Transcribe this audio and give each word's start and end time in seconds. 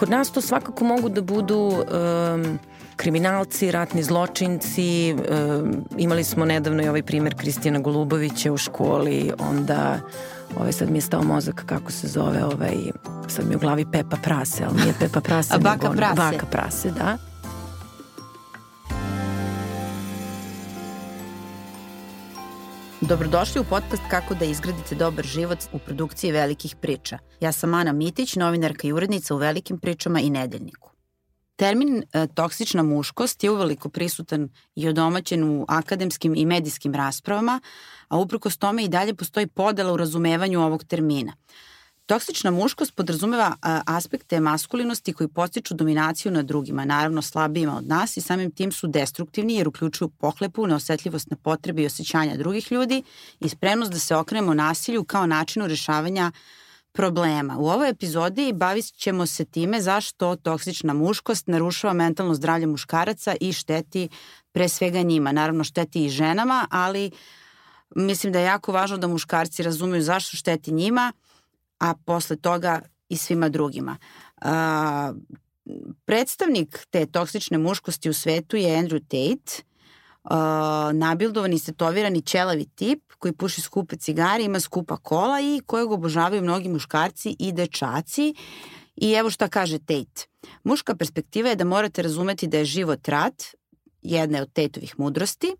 kod 0.00 0.10
nas 0.10 0.30
to 0.30 0.40
svakako 0.40 0.84
mogu 0.84 1.08
da 1.08 1.20
budu 1.20 1.56
um, 1.56 2.58
kriminalci, 2.96 3.70
ratni 3.70 4.02
zločinci, 4.02 5.14
um, 5.14 5.84
imali 5.98 6.24
smo 6.24 6.44
nedavno 6.44 6.82
i 6.82 6.88
ovaj 6.88 7.02
primer 7.02 7.34
Kristijana 7.34 7.78
Golubovića 7.78 8.52
u 8.52 8.56
školi, 8.56 9.32
onda 9.38 10.00
ovaj 10.56 10.72
sad 10.72 10.90
mi 10.90 10.98
je 10.98 11.02
stao 11.02 11.22
mozak 11.22 11.62
kako 11.66 11.92
se 11.92 12.08
zove 12.08 12.44
ovaj, 12.44 12.76
sad 13.28 13.46
mi 13.46 13.52
je 13.52 13.56
u 13.56 13.60
glavi 13.60 13.86
Pepa 13.92 14.16
Prase, 14.22 14.64
ali 14.64 14.80
nije 14.80 14.94
Pepa 15.00 15.20
Prase. 15.20 15.54
A 15.54 15.58
Baka 15.58 15.88
nego, 15.88 15.96
Prase. 15.96 16.14
Baka 16.16 16.46
Prase, 16.46 16.90
da. 16.90 17.29
Dobrodošli 23.10 23.60
u 23.60 23.64
podcast 23.64 24.02
Kako 24.10 24.34
da 24.34 24.44
izgradite 24.44 24.94
dobar 24.94 25.24
život 25.24 25.58
u 25.72 25.78
produkciji 25.78 26.32
velikih 26.32 26.76
priča. 26.76 27.18
Ja 27.40 27.52
sam 27.52 27.74
Ana 27.74 27.92
Mitić, 27.92 28.36
novinarka 28.36 28.88
i 28.88 28.92
urednica 28.92 29.34
u 29.34 29.38
Velikim 29.38 29.78
pričama 29.78 30.20
i 30.20 30.30
Nedeljniku. 30.30 30.90
Termin 31.56 32.02
e, 32.12 32.26
toksična 32.26 32.82
muškost 32.82 33.44
je 33.44 33.50
uveliko 33.50 33.88
prisutan 33.88 34.48
i 34.74 34.88
odomaćen 34.88 35.44
u 35.44 35.64
akademskim 35.68 36.34
i 36.36 36.46
medijskim 36.46 36.94
raspravama, 36.94 37.60
a 38.08 38.18
uprkos 38.18 38.56
tome 38.56 38.84
i 38.84 38.88
dalje 38.88 39.14
postoji 39.14 39.46
podela 39.46 39.92
u 39.92 39.96
razumevanju 39.96 40.60
ovog 40.60 40.84
termina. 40.84 41.32
Toksična 42.10 42.50
muškost 42.50 42.94
podrazumeva 42.94 43.56
aspekte 43.86 44.40
maskulinosti 44.40 45.12
koji 45.12 45.28
postiču 45.28 45.74
dominaciju 45.74 46.32
nad 46.32 46.46
drugima, 46.46 46.84
naravno 46.84 47.22
slabijima 47.22 47.76
od 47.76 47.86
nas 47.88 48.16
i 48.16 48.20
samim 48.20 48.50
tim 48.50 48.72
su 48.72 48.86
destruktivni 48.86 49.54
jer 49.54 49.68
uključuju 49.68 50.08
pohlepu, 50.08 50.66
neosetljivost 50.66 51.30
na 51.30 51.36
potrebe 51.36 51.82
i 51.82 51.86
osjećanja 51.86 52.36
drugih 52.36 52.72
ljudi 52.72 53.02
i 53.40 53.48
spremnost 53.48 53.92
da 53.92 53.98
se 53.98 54.16
okrenemo 54.16 54.54
nasilju 54.54 55.04
kao 55.04 55.26
načinu 55.26 55.66
rešavanja 55.66 56.32
problema. 56.92 57.56
U 57.58 57.68
ovoj 57.68 57.88
epizodi 57.88 58.52
bavit 58.52 58.84
ćemo 58.84 59.26
se 59.26 59.44
time 59.44 59.80
zašto 59.80 60.36
toksična 60.36 60.94
muškost 60.94 61.46
narušava 61.46 61.92
mentalno 61.92 62.34
zdravlje 62.34 62.66
muškaraca 62.66 63.34
i 63.40 63.52
šteti 63.52 64.08
pre 64.52 64.68
svega 64.68 65.02
njima. 65.02 65.32
Naravno 65.32 65.64
šteti 65.64 66.04
i 66.04 66.08
ženama, 66.10 66.66
ali 66.70 67.10
mislim 67.96 68.32
da 68.32 68.38
je 68.38 68.44
jako 68.44 68.72
važno 68.72 68.98
da 68.98 69.06
muškarci 69.06 69.62
razumeju 69.62 70.02
zašto 70.02 70.36
šteti 70.36 70.72
njima, 70.72 71.12
a 71.80 71.94
posle 71.94 72.36
toga 72.36 72.80
i 73.08 73.16
svima 73.16 73.48
drugima. 73.48 73.96
A, 74.40 75.12
predstavnik 76.04 76.86
te 76.90 77.06
toksične 77.06 77.58
muškosti 77.58 78.10
u 78.10 78.14
svetu 78.14 78.56
je 78.56 78.76
Andrew 78.82 79.00
Tate, 79.00 79.62
uh, 80.24 80.30
nabildovan 80.92 81.52
i 81.52 81.58
stetovirani 81.58 82.22
ćelavi 82.22 82.64
tip 82.64 83.12
koji 83.18 83.32
puši 83.32 83.60
skupe 83.60 83.96
cigare, 83.96 84.44
ima 84.44 84.60
skupa 84.60 84.96
kola 84.96 85.40
i 85.40 85.60
kojeg 85.66 85.90
obožavaju 85.90 86.42
mnogi 86.42 86.68
muškarci 86.68 87.36
i 87.38 87.52
dečaci. 87.52 88.34
I 88.96 89.12
evo 89.12 89.30
šta 89.30 89.48
kaže 89.48 89.78
Tate. 89.78 90.26
Muška 90.64 90.96
perspektiva 90.96 91.48
je 91.48 91.56
da 91.56 91.64
morate 91.64 92.02
razumeti 92.02 92.46
da 92.46 92.58
je 92.58 92.64
život 92.64 93.08
rat, 93.08 93.44
jedna 94.02 94.38
je 94.38 94.42
od 94.42 94.52
Tateovih 94.52 94.94
mudrosti, 94.98 95.54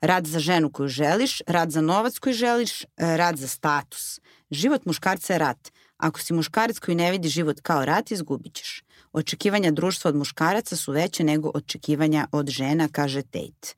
rad 0.00 0.26
za 0.26 0.38
ženu 0.38 0.70
koju 0.72 0.88
želiš, 0.88 1.42
rad 1.46 1.70
za 1.70 1.80
novac 1.80 2.18
koji 2.18 2.34
želiš, 2.34 2.84
rad 2.96 3.36
za 3.36 3.48
status. 3.48 4.20
Život 4.50 4.86
muškarca 4.86 5.32
je 5.32 5.38
rat. 5.38 5.72
Ako 5.96 6.20
si 6.20 6.32
muškarac 6.32 6.78
koji 6.78 6.94
ne 6.94 7.10
vidi 7.10 7.28
život 7.28 7.60
kao 7.62 7.84
rat, 7.84 8.10
izgubit 8.10 8.54
ćeš. 8.54 8.82
Očekivanja 9.12 9.70
društva 9.70 10.08
od 10.08 10.16
muškaraca 10.16 10.76
su 10.76 10.92
veće 10.92 11.24
nego 11.24 11.50
očekivanja 11.54 12.26
od 12.32 12.48
žena, 12.48 12.88
kaže 12.92 13.22
Tate. 13.22 13.74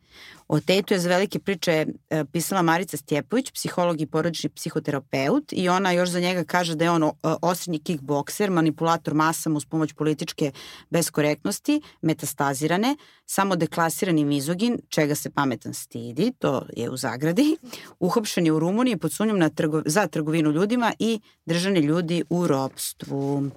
O 0.48 0.60
Tateu 0.60 0.94
je 0.94 1.00
za 1.00 1.08
velike 1.08 1.38
priče 1.38 1.86
e, 2.10 2.24
pisala 2.24 2.62
Marica 2.62 2.96
Stjepović, 2.96 3.50
psiholog 3.50 4.00
i 4.00 4.06
porodični 4.06 4.50
psihoterapeut 4.50 5.52
i 5.52 5.68
ona 5.68 5.92
još 5.92 6.08
za 6.08 6.20
njega 6.20 6.44
kaže 6.44 6.74
da 6.74 6.84
je 6.84 6.90
on 6.90 7.10
osrednji 7.22 7.78
kickbokser, 7.78 8.50
manipulator 8.50 9.14
masama 9.14 9.56
uz 9.56 9.64
pomoć 9.64 9.92
političke 9.92 10.52
beskorektnosti, 10.90 11.80
metastazirane, 12.02 12.96
samo 13.26 13.56
deklasirani 13.56 14.24
mizogin, 14.24 14.78
čega 14.88 15.14
se 15.14 15.30
pametan 15.30 15.74
stidi, 15.74 16.32
to 16.38 16.66
je 16.76 16.90
u 16.90 16.96
zagradi, 16.96 17.56
uhopšen 18.00 18.46
je 18.46 18.52
u 18.52 18.58
Rumuniji 18.58 18.96
pod 18.96 19.12
sumnjom 19.12 19.38
na 19.38 19.48
trgo, 19.48 19.82
za 19.86 20.06
trgovinu 20.06 20.50
ljudima 20.50 20.92
i 20.98 21.20
držane 21.46 21.80
ljudi 21.80 22.24
u 22.30 22.46
ropstvu. 22.46 23.50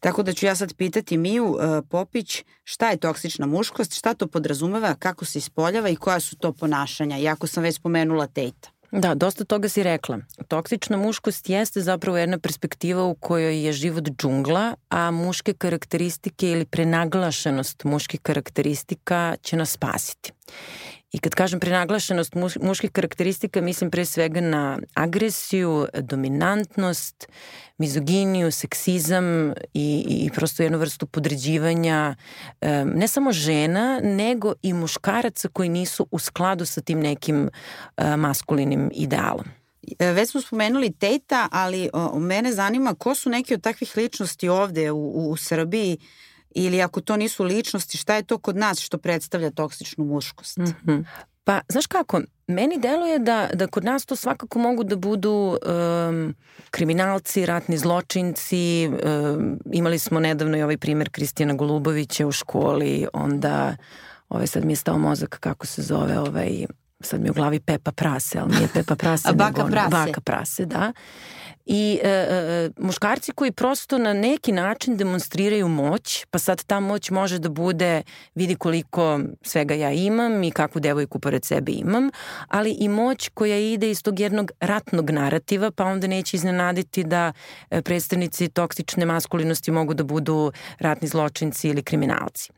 Tako 0.00 0.22
da 0.22 0.32
ću 0.32 0.46
ja 0.46 0.54
sad 0.54 0.74
pitati 0.74 1.16
Miju 1.16 1.46
uh, 1.46 1.58
Popić 1.90 2.44
šta 2.64 2.90
je 2.90 2.96
toksična 2.96 3.46
muškost, 3.46 3.94
šta 3.94 4.14
to 4.14 4.26
podrazumeva, 4.26 4.94
kako 4.94 5.24
se 5.24 5.38
ispoljava 5.38 5.88
i 5.88 5.96
koja 5.96 6.20
su 6.20 6.36
to 6.36 6.52
ponašanja, 6.52 7.18
iako 7.18 7.46
sam 7.46 7.62
već 7.62 7.76
spomenula 7.76 8.26
Tejta. 8.26 8.70
Da, 8.92 9.14
dosta 9.14 9.44
toga 9.44 9.68
si 9.68 9.82
rekla. 9.82 10.18
Toksična 10.48 10.96
muškost 10.96 11.48
jeste 11.48 11.80
zapravo 11.80 12.18
jedna 12.18 12.38
perspektiva 12.38 13.04
u 13.04 13.14
kojoj 13.14 13.64
je 13.64 13.72
život 13.72 14.04
džungla, 14.04 14.74
a 14.88 15.10
muške 15.10 15.54
karakteristike 15.54 16.50
ili 16.50 16.64
prenaglašenost 16.64 17.84
muških 17.84 18.20
karakteristika 18.20 19.36
će 19.42 19.56
nas 19.56 19.70
spasiti. 19.70 20.32
I 21.12 21.18
kad 21.18 21.34
kažem 21.34 21.60
prenaglašenost 21.60 22.34
muških 22.60 22.90
karakteristika, 22.90 23.60
mislim 23.60 23.90
pre 23.90 24.04
svega 24.04 24.40
na 24.40 24.78
agresiju, 24.94 25.86
dominantnost, 25.94 27.28
mizoginiju, 27.78 28.50
seksizam 28.50 29.52
i, 29.74 30.04
i 30.08 30.30
prosto 30.34 30.62
jednu 30.62 30.78
vrstu 30.78 31.06
podređivanja 31.06 32.16
ne 32.84 33.08
samo 33.08 33.32
žena, 33.32 34.00
nego 34.02 34.52
i 34.62 34.72
muškaraca 34.72 35.48
koji 35.48 35.68
nisu 35.68 36.06
u 36.10 36.18
skladu 36.18 36.66
sa 36.66 36.80
tim 36.80 37.00
nekim 37.00 37.50
maskulinim 38.16 38.90
idealom. 38.94 39.44
E, 39.98 40.12
već 40.12 40.30
smo 40.30 40.40
spomenuli 40.40 40.92
Tejta, 40.92 41.48
ali 41.52 41.90
o, 41.92 42.18
mene 42.18 42.52
zanima 42.52 42.94
ko 42.94 43.14
su 43.14 43.30
neki 43.30 43.54
od 43.54 43.62
takvih 43.62 43.96
ličnosti 43.96 44.48
ovde 44.48 44.90
u, 44.90 44.98
u, 44.98 45.30
u 45.30 45.36
Srbiji 45.36 45.98
ili 46.64 46.82
ako 46.82 47.00
to 47.00 47.16
nisu 47.16 47.44
ličnosti, 47.44 47.98
šta 47.98 48.14
je 48.14 48.22
to 48.22 48.38
kod 48.38 48.56
nas 48.56 48.80
što 48.80 48.98
predstavlja 48.98 49.50
toksičnu 49.50 50.04
muškost? 50.04 50.56
Mm 50.56 50.64
-hmm. 50.64 51.04
Pa, 51.44 51.60
znaš 51.68 51.86
kako, 51.86 52.20
meni 52.46 52.78
deluje 52.78 53.18
da, 53.18 53.48
da 53.54 53.66
kod 53.66 53.84
nas 53.84 54.06
to 54.06 54.16
svakako 54.16 54.58
mogu 54.58 54.84
da 54.84 54.96
budu 54.96 55.58
um, 56.10 56.34
kriminalci, 56.70 57.46
ratni 57.46 57.78
zločinci, 57.78 58.88
um, 58.88 59.58
imali 59.72 59.98
smo 59.98 60.20
nedavno 60.20 60.56
i 60.56 60.62
ovaj 60.62 60.76
primer 60.76 61.08
Kristijana 61.10 61.54
Golubovića 61.54 62.26
u 62.26 62.32
školi, 62.32 63.06
onda, 63.12 63.76
ovaj 64.28 64.46
sad 64.46 64.64
mi 64.64 64.72
je 64.72 64.76
stao 64.76 64.98
mozak 64.98 65.38
kako 65.40 65.66
se 65.66 65.82
zove, 65.82 66.18
ovaj, 66.18 66.66
sad 67.00 67.20
mi 67.20 67.26
je 67.26 67.30
u 67.30 67.34
glavi 67.34 67.60
Pepa 67.60 67.92
Prase, 67.92 68.38
ali 68.38 68.54
nije 68.54 68.68
Pepa 68.74 68.96
Prase, 68.96 69.28
A 69.30 69.32
baka 69.32 69.62
nego 69.62 69.70
prase. 69.70 69.90
Baka 69.90 70.20
Prase, 70.20 70.66
da. 70.66 70.92
I 71.70 72.00
e, 72.02 72.08
e, 72.08 72.70
muškarci 72.78 73.32
koji 73.32 73.52
prosto 73.52 73.98
na 73.98 74.12
neki 74.12 74.52
način 74.52 74.96
demonstriraju 74.96 75.68
moć, 75.68 76.26
pa 76.30 76.38
sad 76.38 76.64
ta 76.64 76.80
moć 76.80 77.10
može 77.10 77.38
da 77.38 77.48
bude 77.48 78.02
vidi 78.34 78.54
koliko 78.54 79.20
svega 79.42 79.74
ja 79.74 79.92
imam 79.92 80.42
i 80.42 80.50
kakvu 80.50 80.80
devojku 80.80 81.18
pored 81.18 81.44
sebe 81.44 81.72
imam, 81.72 82.10
ali 82.48 82.76
i 82.80 82.88
moć 82.88 83.28
koja 83.34 83.58
ide 83.58 83.90
iz 83.90 84.02
tog 84.02 84.20
jednog 84.20 84.50
ratnog 84.60 85.10
narativa, 85.10 85.70
pa 85.70 85.84
onda 85.84 86.06
neće 86.06 86.36
iznenaditi 86.36 87.04
da 87.04 87.32
e, 87.70 87.82
predstavnici 87.82 88.48
toksične 88.48 89.06
maskulinosti 89.06 89.70
mogu 89.70 89.94
da 89.94 90.04
budu 90.04 90.52
ratni 90.78 91.08
zločinci 91.08 91.68
ili 91.68 91.82
kriminalci. 91.82 92.50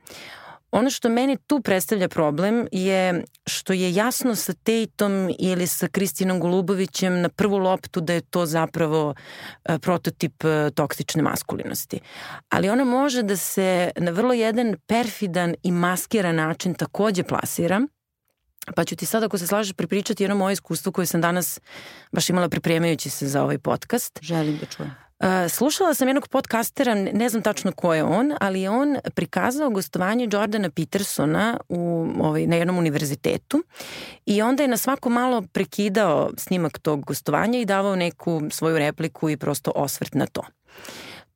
Ono 0.70 0.90
što 0.90 1.08
meni 1.08 1.36
tu 1.46 1.60
predstavlja 1.60 2.08
problem 2.08 2.66
je 2.72 3.24
što 3.46 3.72
je 3.72 3.94
jasno 3.94 4.34
sa 4.34 4.52
Tejtom 4.52 5.30
ili 5.38 5.66
sa 5.66 5.88
Kristinom 5.88 6.40
Golubovićem 6.40 7.20
na 7.20 7.28
prvu 7.28 7.58
loptu 7.58 8.00
da 8.00 8.12
je 8.12 8.20
to 8.20 8.46
zapravo 8.46 9.14
e, 9.64 9.78
prototip 9.78 10.44
e, 10.44 10.70
toksične 10.74 11.22
maskulinosti. 11.22 12.00
Ali 12.48 12.70
ona 12.70 12.84
može 12.84 13.22
da 13.22 13.36
se 13.36 13.90
na 13.96 14.10
vrlo 14.10 14.32
jedan 14.32 14.76
perfidan 14.86 15.54
i 15.62 15.72
maskiran 15.72 16.36
način 16.36 16.74
takođe 16.74 17.22
plasira, 17.22 17.80
Pa 18.74 18.84
ću 18.84 18.96
ti 18.96 19.06
sad, 19.06 19.22
ako 19.22 19.38
se 19.38 19.46
slažeš, 19.46 19.72
prepričati 19.72 20.22
jedno 20.22 20.36
moje 20.36 20.52
iskustvo 20.52 20.92
koje 20.92 21.06
sam 21.06 21.20
danas 21.20 21.60
baš 22.12 22.30
imala 22.30 22.48
pripremajući 22.48 23.10
se 23.10 23.28
za 23.28 23.42
ovaj 23.42 23.58
podcast. 23.58 24.18
Želim 24.22 24.58
da 24.58 24.66
čujem. 24.66 25.09
Uh, 25.20 25.26
slušala 25.48 25.94
sam 25.94 26.08
jednog 26.08 26.28
podcastera, 26.28 26.94
ne 26.94 27.28
znam 27.28 27.42
tačno 27.42 27.72
ko 27.72 27.94
je 27.94 28.04
on, 28.04 28.32
ali 28.40 28.60
je 28.60 28.70
on 28.70 28.96
prikazao 29.14 29.70
gostovanje 29.70 30.28
Jordana 30.32 30.70
Petersona 30.70 31.60
u, 31.68 32.06
ovaj, 32.20 32.46
na 32.46 32.56
jednom 32.56 32.78
univerzitetu 32.78 33.62
i 34.26 34.42
onda 34.42 34.62
je 34.62 34.68
na 34.68 34.76
svako 34.76 35.08
malo 35.08 35.42
prekidao 35.52 36.30
snimak 36.36 36.78
tog 36.78 37.04
gostovanja 37.04 37.58
i 37.58 37.64
davao 37.64 37.96
neku 37.96 38.42
svoju 38.50 38.78
repliku 38.78 39.30
i 39.30 39.36
prosto 39.36 39.72
osvrt 39.74 40.14
na 40.14 40.26
to. 40.26 40.42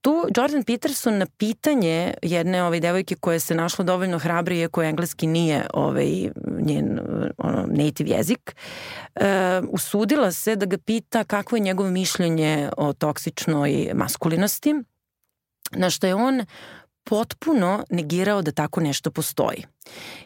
Tu 0.04 0.26
Jordan 0.36 0.64
Peterson 0.64 1.18
na 1.18 1.26
pitanje 1.26 2.14
jedne 2.22 2.62
ove 2.62 2.80
devojke 2.80 3.14
koja 3.14 3.40
se 3.40 3.54
našla 3.54 3.84
dovoljno 3.84 4.18
hrabri, 4.18 4.58
iako 4.58 4.82
engleski 4.82 5.26
nije 5.26 5.66
ovaj, 5.74 6.30
njen 6.60 7.00
ono, 7.38 7.66
native 7.66 8.10
jezik, 8.10 8.56
e, 9.14 9.60
usudila 9.70 10.32
se 10.32 10.56
da 10.56 10.66
ga 10.66 10.78
pita 10.78 11.24
kakvo 11.24 11.56
je 11.56 11.60
njegovo 11.60 11.90
mišljenje 11.90 12.70
o 12.76 12.92
toksičnoj 12.92 13.90
maskulinosti, 13.94 14.74
na 15.70 15.90
što 15.90 16.06
je 16.06 16.14
on 16.14 16.44
potpuno 17.04 17.84
negirao 17.90 18.42
da 18.42 18.52
tako 18.52 18.80
nešto 18.80 19.10
postoji. 19.10 19.64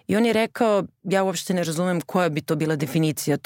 I 0.06 0.16
on 0.16 0.26
je 0.26 0.32
rekao, 0.32 0.84
ja 1.02 1.22
uopšte 1.22 1.54
ne 1.54 1.64
razumem 1.64 2.00
koja 2.00 2.28
bi 2.28 2.40
to 2.40 2.56
bila 2.56 2.76
definicija 2.76 3.36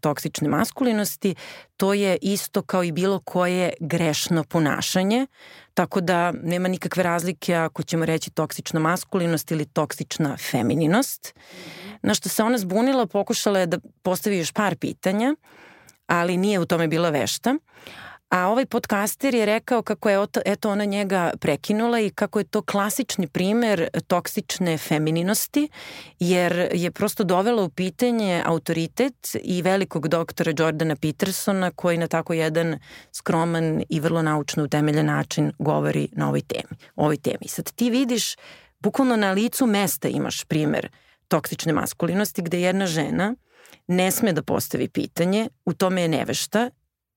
toksične 0.00 0.48
maskulinosti, 0.48 1.34
to 1.76 1.94
je 1.94 2.18
isto 2.22 2.62
kao 2.62 2.84
i 2.84 2.92
bilo 2.92 3.20
koje 3.20 3.72
grešno 3.80 4.44
ponašanje, 4.44 5.26
tako 5.74 6.00
da 6.00 6.32
nema 6.32 6.68
nikakve 6.68 7.02
razlike 7.02 7.54
ako 7.54 7.82
ćemo 7.82 8.04
reći 8.04 8.30
toksična 8.30 8.80
maskulinost 8.80 9.50
ili 9.50 9.64
toksična 9.64 10.36
femininost. 10.36 11.34
Na 12.02 12.14
što 12.14 12.28
se 12.28 12.42
ona 12.42 12.58
zbunila, 12.58 13.06
pokušala 13.06 13.58
je 13.58 13.66
da 13.66 13.78
postavi 14.02 14.38
još 14.38 14.52
par 14.52 14.76
pitanja, 14.76 15.34
ali 16.06 16.36
nije 16.36 16.58
u 16.58 16.66
tome 16.66 16.88
bila 16.88 17.10
vešta. 17.10 17.54
A 18.32 18.48
ovaj 18.48 18.66
podcaster 18.66 19.34
je 19.34 19.46
rekao 19.46 19.82
kako 19.82 20.10
je 20.10 20.26
eto 20.44 20.70
ona 20.70 20.84
njega 20.84 21.32
prekinula 21.40 22.00
i 22.00 22.10
kako 22.10 22.38
je 22.38 22.44
to 22.44 22.62
klasični 22.62 23.26
primer 23.26 23.88
toksične 24.06 24.78
femininosti, 24.78 25.68
jer 26.18 26.68
je 26.72 26.90
prosto 26.90 27.24
dovela 27.24 27.62
u 27.62 27.68
pitanje 27.68 28.42
autoritet 28.46 29.36
i 29.42 29.62
velikog 29.62 30.08
doktora 30.08 30.52
Jordana 30.58 30.96
Petersona 30.96 31.70
koji 31.70 31.98
na 31.98 32.08
tako 32.08 32.32
jedan 32.32 32.78
skroman 33.12 33.82
i 33.88 34.00
vrlo 34.00 34.22
naučno 34.22 34.64
utemeljen 34.64 35.06
način 35.06 35.52
govori 35.58 36.08
na 36.12 36.28
ovoj 36.28 36.40
temi. 36.40 36.78
Ovoj 36.96 37.16
temi. 37.16 37.48
Sad 37.48 37.72
ti 37.72 37.90
vidiš, 37.90 38.36
bukvalno 38.80 39.16
na 39.16 39.32
licu 39.32 39.66
mesta 39.66 40.08
imaš 40.08 40.44
primer 40.44 40.88
toksične 41.28 41.72
maskulinosti 41.72 42.42
gde 42.42 42.60
jedna 42.60 42.86
žena 42.86 43.34
ne 43.86 44.10
sme 44.10 44.32
da 44.32 44.42
postavi 44.42 44.88
pitanje, 44.88 45.48
u 45.64 45.72
tome 45.72 46.02
je 46.02 46.08
nevešta 46.08 46.70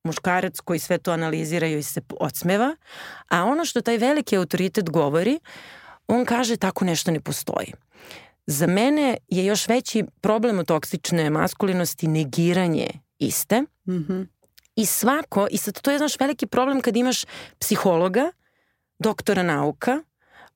muškarac 0.06 0.60
koji 0.60 0.80
sve 0.80 0.98
to 0.98 1.12
analizira 1.12 1.68
i 1.68 1.84
se 1.84 2.02
odsmeva, 2.20 2.76
a 3.30 3.44
ono 3.44 3.66
što 3.66 3.82
taj 3.82 3.98
veliki 3.98 4.38
autoritet 4.38 4.90
govori, 4.90 5.40
on 6.08 6.26
kaže 6.26 6.58
tako 6.58 6.86
nešto 6.86 7.12
ne 7.12 7.20
postoji. 7.20 7.74
Za 8.48 8.68
mene 8.68 9.18
je 9.28 9.46
još 9.46 9.68
veći 9.68 10.04
problem 10.22 10.60
u 10.60 10.64
toksične 10.64 11.30
maskulinosti 11.30 12.08
negiranje 12.08 12.88
iste. 13.20 13.62
Mm 13.62 13.68
-hmm. 13.88 14.28
I 14.76 14.86
svako, 14.86 15.48
i 15.52 15.58
sad 15.58 15.82
to 15.82 15.92
je 15.92 15.98
znaš 15.98 16.20
veliki 16.20 16.48
problem 16.48 16.82
kad 16.82 16.98
imaš 16.98 17.26
psihologa, 17.60 18.32
doktora 19.00 19.44
nauka, 19.44 20.04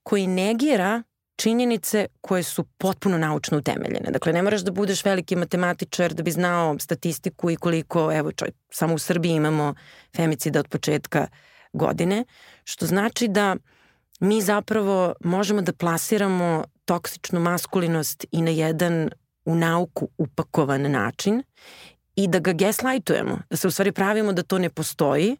koji 0.04 0.28
negira 0.28 1.04
činjenice 1.40 2.08
koje 2.22 2.44
su 2.44 2.64
potpuno 2.64 3.18
naučno 3.18 3.58
utemeljene. 3.58 4.12
Dakle, 4.12 4.34
ne 4.34 4.42
moraš 4.44 4.62
da 4.62 4.72
budeš 4.72 5.06
veliki 5.06 5.36
matematičar 5.36 6.14
da 6.14 6.24
bi 6.24 6.32
znao 6.32 6.80
statistiku 6.80 7.52
i 7.52 7.56
koliko, 7.56 8.12
evo 8.14 8.32
čoj, 8.32 8.52
samo 8.70 8.94
u 8.94 8.98
Srbiji 8.98 9.32
imamo 9.32 9.74
femicida 10.16 10.60
od 10.60 10.68
početka 10.68 11.28
godine, 11.74 12.26
što 12.64 12.86
znači 12.86 13.28
da 13.28 13.56
mi 14.20 14.42
zapravo 14.42 15.14
možemo 15.20 15.62
da 15.62 15.74
plasiramo 15.74 16.64
toksičnu 16.86 17.40
maskulinost 17.40 18.26
i 18.32 18.42
na 18.42 18.52
jedan 18.52 19.10
u 19.46 19.56
nauku 19.56 20.10
upakovan 20.18 20.92
način 20.92 21.44
i 22.16 22.28
da 22.28 22.40
ga 22.40 22.54
gaslightujemo, 22.54 23.40
da 23.50 23.58
se 23.58 23.68
u 23.68 23.72
stvari 23.72 23.92
pravimo 23.92 24.34
da 24.34 24.44
to 24.44 24.58
ne 24.58 24.70
postoji 24.70 25.38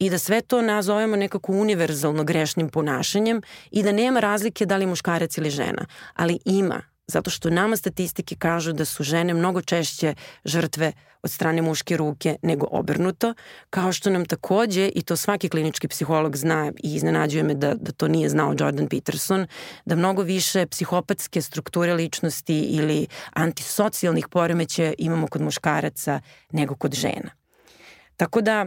i 0.00 0.10
da 0.10 0.18
sve 0.18 0.40
to 0.40 0.62
nazovemo 0.62 1.16
nekako 1.16 1.52
univerzalno 1.52 2.24
grešnim 2.24 2.68
ponašanjem 2.68 3.42
i 3.70 3.82
da 3.82 3.92
nema 3.92 4.20
razlike 4.20 4.66
da 4.66 4.76
li 4.76 4.86
muškarac 4.86 5.38
ili 5.38 5.50
žena, 5.50 5.86
ali 6.14 6.38
ima 6.44 6.82
zato 7.10 7.30
što 7.30 7.50
nama 7.50 7.76
statistike 7.76 8.36
kažu 8.36 8.72
da 8.72 8.84
su 8.84 9.02
žene 9.02 9.34
mnogo 9.34 9.62
češće 9.62 10.14
žrtve 10.44 10.92
od 11.22 11.30
strane 11.30 11.62
muške 11.62 11.96
ruke 11.96 12.36
nego 12.42 12.66
obrnuto, 12.70 13.34
kao 13.70 13.92
što 13.92 14.10
nam 14.10 14.24
takođe, 14.24 14.90
i 14.94 15.02
to 15.02 15.16
svaki 15.16 15.48
klinički 15.48 15.88
psiholog 15.88 16.36
zna 16.36 16.72
i 16.82 16.94
iznenađuje 16.94 17.42
me 17.42 17.54
da, 17.54 17.74
da 17.74 17.92
to 17.92 18.08
nije 18.08 18.28
znao 18.28 18.54
Jordan 18.58 18.88
Peterson, 18.88 19.46
da 19.84 19.96
mnogo 19.96 20.22
više 20.22 20.66
psihopatske 20.66 21.42
strukture 21.42 21.94
ličnosti 21.94 22.60
ili 22.60 23.06
antisocijalnih 23.32 24.28
poremeća 24.28 24.92
imamo 24.98 25.26
kod 25.26 25.42
muškaraca 25.42 26.20
nego 26.52 26.74
kod 26.74 26.94
žena. 26.94 27.30
Tako 28.16 28.40
da 28.40 28.66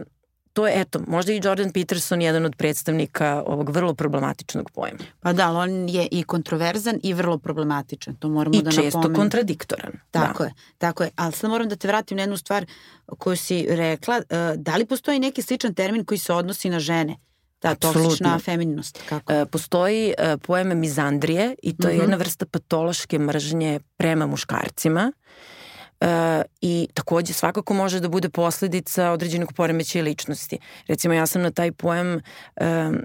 to 0.54 0.66
je, 0.66 0.80
eto, 0.80 1.00
možda 1.06 1.32
i 1.32 1.40
Jordan 1.44 1.72
Peterson 1.72 2.22
jedan 2.22 2.44
od 2.44 2.56
predstavnika 2.56 3.42
ovog 3.46 3.70
vrlo 3.70 3.94
problematičnog 3.94 4.70
pojma. 4.70 4.98
Pa 5.20 5.32
da, 5.32 5.48
ali 5.48 5.58
on 5.58 5.88
je 5.88 6.08
i 6.10 6.22
kontroverzan 6.22 7.00
i 7.02 7.12
vrlo 7.12 7.38
problematičan, 7.38 8.14
to 8.16 8.28
moramo 8.28 8.56
I 8.56 8.62
da 8.62 8.70
napomenem. 8.70 8.88
I 8.88 8.92
često 8.92 9.14
kontradiktoran. 9.14 9.92
Tako 10.10 10.42
da. 10.42 10.48
je, 10.48 10.54
tako 10.78 11.02
je. 11.02 11.10
Ali 11.16 11.32
sad 11.32 11.50
moram 11.50 11.68
da 11.68 11.76
te 11.76 11.88
vratim 11.88 12.16
na 12.16 12.22
jednu 12.22 12.36
stvar 12.36 12.66
koju 13.18 13.36
si 13.36 13.66
rekla. 13.68 14.16
E, 14.16 14.22
da 14.56 14.76
li 14.76 14.86
postoji 14.86 15.18
neki 15.18 15.42
sličan 15.42 15.74
termin 15.74 16.04
koji 16.04 16.18
se 16.18 16.32
odnosi 16.32 16.70
na 16.70 16.80
žene? 16.80 17.16
Da, 17.62 17.70
Absolutno. 17.70 18.02
toksična 18.02 18.38
femininost. 18.38 19.02
Kako? 19.08 19.32
E, 19.32 19.46
postoji 19.46 20.14
e, 20.18 20.36
pojem 20.36 20.78
mizandrije 20.78 21.54
i 21.62 21.76
to 21.76 21.88
je 21.88 21.90
uh 21.90 21.94
mhm. 21.94 22.00
-huh. 22.00 22.02
jedna 22.02 22.16
vrsta 22.16 22.46
patološke 22.46 23.18
mržnje 23.18 23.80
prema 23.96 24.26
muškarcima. 24.26 25.12
E, 25.12 25.63
i 26.60 26.88
takođe 26.94 27.32
svakako 27.32 27.74
može 27.74 28.00
da 28.00 28.08
bude 28.08 28.28
posledica 28.28 29.10
određenog 29.10 29.52
poremećaja 29.52 30.04
ličnosti. 30.04 30.58
Recimo 30.86 31.14
ja 31.14 31.26
sam 31.26 31.42
na 31.42 31.50
taj 31.50 31.72
pojem 31.72 32.16
e, 32.16 32.20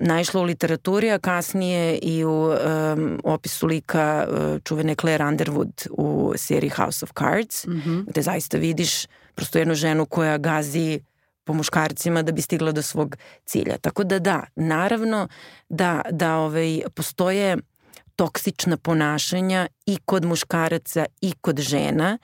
naišla 0.01 0.41
u 0.41 0.43
literaturi, 0.43 1.11
a 1.11 1.19
kasnije 1.19 1.97
i 1.97 2.25
u 2.25 2.51
e, 2.51 2.57
opisu 3.23 3.67
lika 3.67 4.27
e, 4.27 4.59
čuvene 4.63 4.95
Claire 4.95 5.23
Underwood 5.23 5.87
u 5.91 6.33
seriji 6.35 6.69
House 6.69 7.05
of 7.05 7.11
Cards, 7.19 7.65
mm 7.65 7.71
-hmm. 7.71 8.05
gde 8.07 8.21
zaista 8.21 8.57
vidiš 8.57 9.05
prosto 9.35 9.59
jednu 9.59 9.75
ženu 9.75 10.05
koja 10.05 10.37
gazi 10.37 10.99
po 11.43 11.53
muškarcima 11.53 12.21
da 12.21 12.31
bi 12.31 12.41
stigla 12.41 12.71
do 12.71 12.81
svog 12.81 13.15
cilja. 13.45 13.77
Tako 13.77 14.03
da 14.03 14.19
da, 14.19 14.43
naravno 14.55 15.27
da, 15.69 16.01
da 16.11 16.35
ovaj, 16.35 16.81
postoje 16.95 17.57
toksična 18.15 18.77
ponašanja 18.77 19.67
i 19.85 19.97
kod 20.05 20.25
muškaraca 20.25 21.05
i 21.21 21.33
kod 21.41 21.59
žena 21.59 22.17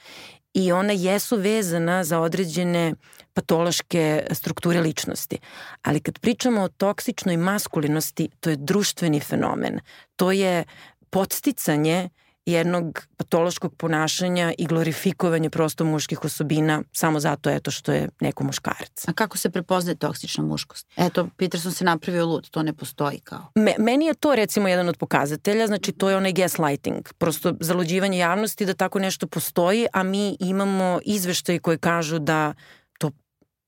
i 0.56 0.72
ona 0.72 0.94
jesu 0.94 1.38
vezana 1.38 2.04
za 2.04 2.20
određene 2.20 2.94
patološke 3.34 4.28
strukture 4.32 4.80
ličnosti. 4.80 5.38
Ali 5.82 6.00
kad 6.00 6.20
pričamo 6.20 6.62
o 6.62 6.68
toksičnoj 6.68 7.38
maskulinosti, 7.38 8.30
to 8.40 8.50
je 8.50 8.56
društveni 8.56 9.20
fenomen. 9.20 9.80
To 10.16 10.32
je 10.32 10.64
podsticanje 11.10 12.10
jednog 12.46 13.06
patološkog 13.18 13.76
ponašanja 13.76 14.54
i 14.58 14.66
glorifikovanje 14.66 15.50
prosto 15.50 15.86
muških 15.86 16.26
osobina 16.26 16.84
samo 16.92 17.20
zato 17.20 17.50
eto 17.50 17.72
što 17.72 17.92
je 17.92 18.10
neko 18.20 18.44
muškarac. 18.44 19.08
A 19.08 19.14
kako 19.14 19.38
se 19.38 19.50
prepoznaje 19.50 19.96
toksična 19.96 20.44
muškost? 20.44 20.88
Eto, 20.98 21.28
Peterson 21.38 21.72
se 21.72 21.86
napravio 21.86 22.26
lud, 22.26 22.50
to 22.50 22.64
ne 22.64 22.74
postoji 22.74 23.20
kao. 23.20 23.52
Me, 23.56 23.76
meni 23.80 24.06
je 24.06 24.14
to 24.14 24.36
recimo 24.36 24.68
jedan 24.68 24.90
od 24.90 24.98
pokazatelja, 24.98 25.68
znači 25.68 25.92
to 25.92 26.10
je 26.10 26.18
onaj 26.18 26.34
gaslighting, 26.34 27.10
prosto 27.18 27.54
zaluđivanje 27.60 28.18
javnosti 28.18 28.66
da 28.66 28.74
tako 28.74 29.00
nešto 29.00 29.28
postoji, 29.28 29.88
a 29.94 30.04
mi 30.04 30.38
imamo 30.40 31.00
izveštaje 31.06 31.60
koji 31.60 31.78
kažu 31.78 32.20
da 32.20 32.54
to 33.00 33.12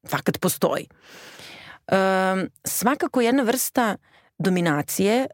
fakat 0.10 0.40
postoji. 0.40 0.88
Um, 1.92 2.50
svakako 2.64 3.22
jedna 3.22 3.44
vrsta 3.44 3.96
uh, 4.00 4.17
dominacije, 4.40 5.28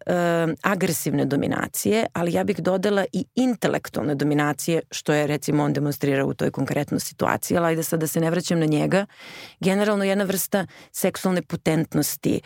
agresivne 0.61 1.25
dominacije, 1.25 2.05
ali 2.13 2.33
ja 2.33 2.43
bih 2.43 2.57
dodala 2.57 3.05
i 3.11 3.25
intelektualne 3.35 4.15
dominacije, 4.15 4.81
što 4.91 5.13
je 5.13 5.27
recimo 5.27 5.63
on 5.63 5.73
demonstrirao 5.73 6.27
u 6.27 6.33
toj 6.33 6.51
konkretnoj 6.51 6.99
situaciji, 6.99 7.57
ali 7.57 7.67
ajde 7.67 7.83
sad 7.83 7.99
da 7.99 8.07
se 8.07 8.19
ne 8.19 8.29
vraćam 8.29 8.59
na 8.59 8.65
njega. 8.65 9.05
Generalno 9.59 10.03
jedna 10.03 10.23
vrsta 10.23 10.65
seksualne 10.91 11.41
potentnosti, 11.41 12.41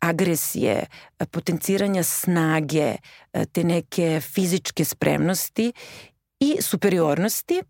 agresije, 0.00 0.86
potenciranja 1.30 2.02
snage, 2.02 2.96
e, 3.32 3.44
te 3.46 3.64
neke 3.64 4.20
fizičke 4.20 4.84
spremnosti 4.84 5.72
i 6.40 6.56
superiornosti, 6.62 7.62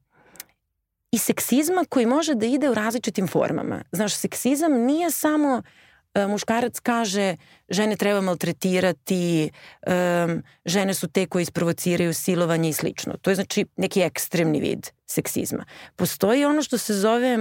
i 1.13 1.19
seksizma 1.19 1.85
koji 1.89 2.07
može 2.07 2.35
da 2.35 2.47
ide 2.47 2.71
u 2.71 2.75
različitim 2.75 3.29
formama. 3.29 3.83
Znaš, 3.93 4.15
seksizam 4.15 4.73
nije 4.73 5.11
samo 5.11 5.55
uh, 5.55 5.65
muškarac 6.15 6.81
kaže 6.81 7.37
žene 7.69 7.97
treba 7.97 8.21
maltretirati, 8.21 9.51
um, 9.87 10.43
žene 10.65 10.95
su 10.95 11.09
te 11.09 11.27
koje 11.27 11.43
isprovociraju 11.43 12.15
silovanje 12.15 12.69
i 12.69 12.73
slično. 12.73 13.17
To 13.23 13.31
je 13.31 13.35
znači 13.35 13.67
neki 13.77 14.01
ekstremni 14.01 14.61
vid 14.61 14.87
seksizma. 15.07 15.65
Postoji 15.97 16.45
ono 16.45 16.63
što 16.63 16.79
se 16.79 16.95
zove 16.95 17.39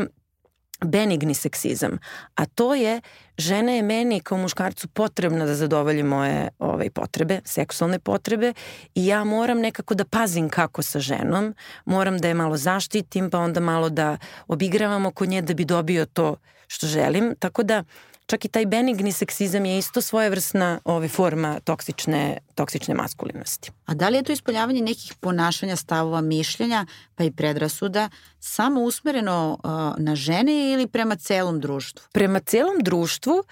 benigni 0.86 1.34
seksizam, 1.34 1.98
a 2.36 2.46
to 2.46 2.76
je 2.76 3.02
žena 3.38 3.72
je 3.72 3.82
meni 3.82 4.20
kao 4.20 4.38
muškarcu 4.38 4.88
potrebna 4.88 5.46
da 5.46 5.56
zadovolji 5.56 6.04
moje 6.04 6.50
ovaj, 6.60 6.90
potrebe, 6.90 7.42
seksualne 7.46 8.00
potrebe 8.00 8.54
i 8.96 9.06
ja 9.06 9.24
moram 9.24 9.60
nekako 9.60 9.94
da 9.94 10.06
pazim 10.06 10.50
kako 10.50 10.82
sa 10.82 11.00
ženom, 11.00 11.56
moram 11.86 12.18
da 12.18 12.28
je 12.28 12.34
malo 12.34 12.58
zaštitim, 12.58 13.30
pa 13.30 13.40
onda 13.40 13.60
malo 13.60 13.90
da 13.90 14.18
obigravam 14.48 15.06
oko 15.06 15.26
nje 15.26 15.42
da 15.42 15.54
bi 15.54 15.66
dobio 15.66 16.06
to 16.06 16.36
što 16.68 16.88
želim, 16.88 17.36
tako 17.40 17.64
da 17.64 17.84
čak 18.30 18.46
i 18.46 18.48
taj 18.48 18.66
benigni 18.66 19.12
seksizam 19.12 19.66
je 19.66 19.78
isto 19.78 20.02
svojevrsna 20.02 20.80
ove 20.86 21.08
forma 21.08 21.60
toksične, 21.60 22.38
toksične 22.56 22.96
maskulinosti. 22.96 23.72
A 23.86 23.94
da 23.94 24.10
li 24.10 24.18
je 24.18 24.24
to 24.24 24.32
ispoljavanje 24.32 24.82
nekih 24.82 25.14
ponašanja, 25.20 25.76
stavova, 25.76 26.22
mišljenja, 26.22 26.86
pa 27.16 27.24
i 27.24 27.32
predrasuda, 27.32 28.10
samo 28.40 28.82
usmereno 28.82 29.58
uh, 29.64 29.72
na 29.98 30.16
žene 30.16 30.74
ili 30.74 30.88
prema 30.88 31.16
celom 31.16 31.60
društvu? 31.60 32.06
Prema 32.14 32.40
celom 32.40 32.78
društvu 32.82 33.44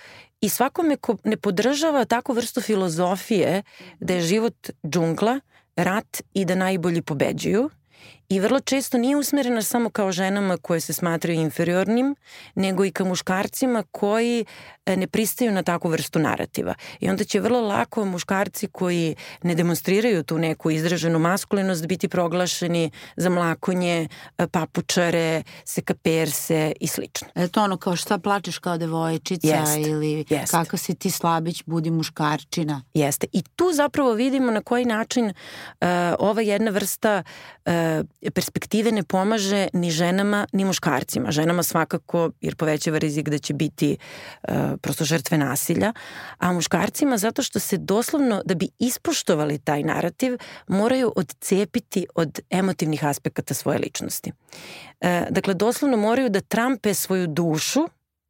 I 0.42 0.50
svakome 0.50 0.98
ko 0.98 1.16
ne 1.24 1.38
podržava 1.38 2.06
takvu 2.06 2.36
vrstu 2.36 2.62
filozofije 2.62 3.64
da 4.00 4.14
je 4.14 4.22
život 4.22 4.70
džungla, 4.86 5.40
rat 5.76 6.22
i 6.34 6.46
da 6.46 6.56
najbolji 6.56 7.02
pobeđuju, 7.02 7.70
i 8.30 8.40
vrlo 8.40 8.60
često 8.60 8.98
nije 8.98 9.16
usmerena 9.16 9.62
samo 9.62 9.90
kao 9.90 10.12
ženama 10.12 10.58
koje 10.58 10.80
se 10.80 10.94
smatraju 10.94 11.42
inferiornim, 11.42 12.16
nego 12.56 12.86
i 12.86 12.92
ka 12.92 13.04
muškarcima 13.04 13.84
koji 13.92 14.46
e, 14.86 14.98
ne 14.98 15.08
pristaju 15.08 15.52
na 15.52 15.64
takvu 15.64 15.90
vrstu 15.90 16.20
narativa. 16.20 16.74
I 17.00 17.10
onda 17.10 17.24
će 17.24 17.40
vrlo 17.40 17.62
lako 17.62 18.06
muškarci 18.06 18.68
koji 18.68 19.16
ne 19.44 19.56
demonstriraju 19.56 20.24
tu 20.24 20.38
neku 20.38 20.72
izraženu 20.72 21.20
maskulinost 21.20 21.88
biti 21.88 22.08
proglašeni 22.08 22.92
za 23.16 23.30
mlakonje, 23.30 24.08
e, 24.38 24.48
papučare, 24.48 25.44
sekaperse 25.66 26.74
i 26.80 26.88
slično. 26.88 27.28
E 27.36 27.48
to 27.48 27.64
ono 27.64 27.78
kao 27.78 27.96
šta 27.96 28.18
plačeš 28.18 28.60
kao 28.60 28.78
devojčica 28.78 29.48
Jest, 29.48 29.78
ili 29.78 30.26
jest. 30.30 30.52
kako 30.52 30.78
si 30.78 30.96
ti 30.96 31.12
slabić, 31.12 31.64
budi 31.66 31.92
muškarčina. 31.92 32.82
Jeste. 32.94 33.28
I 33.32 33.42
tu 33.56 33.72
zapravo 33.74 34.14
vidimo 34.14 34.52
na 34.52 34.62
koji 34.62 34.86
način 34.86 35.26
uh, 35.26 35.88
ova 36.20 36.42
jedna 36.42 36.72
vrsta 36.72 37.24
uh, 37.66 37.72
perspektive 38.34 38.92
ne 38.92 39.04
pomaže 39.04 39.68
ni 39.74 39.92
ženama 39.92 40.48
ni 40.54 40.66
muškarcima. 40.66 41.32
Ženama 41.32 41.64
svakako 41.64 42.32
jer 42.42 42.56
povećava 42.56 42.98
rizik 42.98 43.30
da 43.30 43.38
će 43.38 43.54
biti 43.54 43.98
uh, 43.98 44.56
prosto 44.82 45.06
žrtve 45.06 45.38
nasilja, 45.38 45.94
a 46.38 46.54
muškarcima 46.54 47.18
zato 47.18 47.44
što 47.44 47.60
se 47.60 47.78
doslovno 47.78 48.42
da 48.46 48.56
bi 48.56 48.70
ispoštovali 48.80 49.60
taj 49.60 49.84
narativ 49.84 50.38
moraju 50.68 51.14
odcepiti 51.16 52.08
od 52.16 52.40
emotivnih 52.50 53.06
aspekata 53.06 53.54
svoje 53.54 53.80
ličnosti. 53.80 54.32
Uh, 54.32 55.10
dakle, 55.30 55.54
doslovno 55.54 55.98
moraju 55.98 56.30
da 56.30 56.42
trampe 56.42 56.94
svoju 56.94 57.28
dušu 57.28 57.88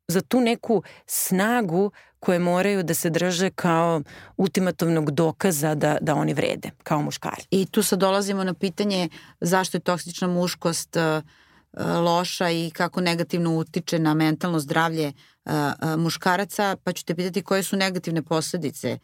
za 0.08 0.22
tu 0.22 0.42
neku 0.42 0.84
snagu 1.06 1.92
koje 2.20 2.40
moraju 2.40 2.84
da 2.84 2.94
se 2.94 3.10
drže 3.10 3.50
kao 3.50 4.02
ultimativnog 4.38 5.12
dokaza 5.12 5.76
da, 5.76 5.98
da 6.02 6.16
oni 6.16 6.34
vrede, 6.34 6.72
kao 6.84 7.02
muškari. 7.02 7.44
I 7.52 7.66
tu 7.66 7.84
sad 7.84 8.00
dolazimo 8.00 8.44
na 8.44 8.54
pitanje 8.54 9.10
zašto 9.42 9.78
je 9.78 9.82
toksična 9.82 10.28
muškost 10.28 10.96
uh, 10.96 11.24
loša 12.04 12.50
i 12.50 12.72
kako 12.74 13.02
negativno 13.02 13.58
utiče 13.58 14.00
na 14.00 14.14
mentalno 14.14 14.60
zdravlje 14.60 15.14
uh, 15.46 15.52
muškaraca, 15.98 16.76
pa 16.84 16.94
ću 16.94 17.06
te 17.06 17.16
pitati 17.16 17.42
koje 17.42 17.64
su 17.64 17.78
negativne 17.78 18.22
posledice 18.22 18.98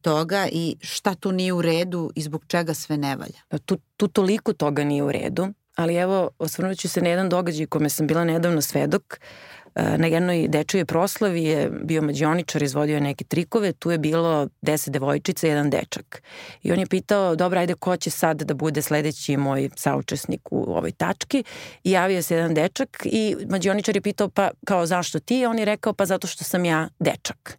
toga 0.00 0.48
i 0.52 0.76
šta 0.80 1.14
tu 1.14 1.32
nije 1.32 1.52
u 1.52 1.62
redu 1.62 2.10
i 2.14 2.22
zbog 2.22 2.44
čega 2.46 2.74
sve 2.74 2.96
ne 2.96 3.16
valja. 3.16 3.40
Pa 3.48 3.58
tu, 3.58 3.78
tu 3.96 4.08
toliko 4.08 4.52
toga 4.52 4.84
nije 4.84 5.02
u 5.02 5.12
redu, 5.12 5.48
ali 5.76 5.94
evo, 5.94 6.30
osvrnut 6.38 6.78
ću 6.78 6.88
se 6.88 7.00
na 7.00 7.08
jedan 7.08 7.28
događaj 7.28 7.66
kome 7.66 7.88
sam 7.88 8.06
bila 8.06 8.24
nedavno 8.24 8.62
svedok. 8.62 9.02
Uh, 9.20 9.63
na 9.74 10.06
jednoj 10.06 10.48
dečijoj 10.48 10.84
proslavi 10.84 11.44
je 11.44 11.70
bio 11.70 12.02
mađioničar, 12.02 12.62
izvodio 12.62 13.00
neke 13.00 13.24
trikove, 13.24 13.72
tu 13.72 13.90
je 13.90 13.98
bilo 13.98 14.48
deset 14.62 14.92
devojčica 14.92 15.46
jedan 15.46 15.70
dečak. 15.70 16.22
I 16.62 16.72
on 16.72 16.78
je 16.78 16.86
pitao, 16.86 17.36
dobro, 17.36 17.60
ajde, 17.60 17.74
ko 17.74 17.96
će 17.96 18.10
sad 18.10 18.42
da 18.42 18.54
bude 18.54 18.82
sledeći 18.82 19.36
moj 19.36 19.70
saučesnik 19.76 20.52
u 20.52 20.76
ovoj 20.76 20.92
tački? 20.92 21.44
I 21.84 21.90
javio 21.90 22.22
se 22.22 22.34
jedan 22.34 22.54
dečak 22.54 22.88
i 23.04 23.36
mađioničar 23.50 23.96
je 23.96 24.02
pitao, 24.02 24.28
pa 24.28 24.50
kao 24.66 24.86
zašto 24.86 25.20
ti? 25.20 25.46
On 25.46 25.58
je 25.58 25.64
rekao, 25.64 25.92
pa 25.92 26.06
zato 26.06 26.26
što 26.26 26.44
sam 26.44 26.64
ja 26.64 26.88
dečak 26.98 27.58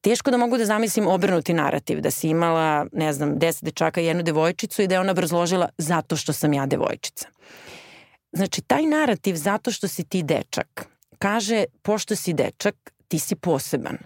teško 0.00 0.30
da 0.30 0.36
mogu 0.36 0.58
da 0.58 0.64
zamislim 0.64 1.06
obrnuti 1.06 1.54
narativ, 1.54 2.00
da 2.00 2.10
si 2.10 2.28
imala, 2.28 2.86
ne 2.92 3.12
znam, 3.12 3.38
deset 3.38 3.64
dečaka 3.64 4.00
i 4.00 4.06
jednu 4.06 4.22
devojčicu 4.22 4.82
i 4.82 4.86
da 4.86 4.94
je 4.94 5.00
ona 5.00 5.12
obrazložila 5.12 5.68
zato 5.78 6.16
što 6.16 6.32
sam 6.32 6.52
ja 6.52 6.66
devojčica. 6.66 7.28
Znači, 8.32 8.62
taj 8.62 8.82
narativ 8.82 9.34
zato 9.34 9.70
što 9.70 9.88
si 9.88 10.04
ti 10.04 10.22
dečak 10.22 10.89
kaže, 11.20 11.64
pošto 11.82 12.16
si 12.16 12.32
dečak, 12.32 12.74
ti 13.08 13.18
si 13.18 13.36
poseban. 13.36 13.98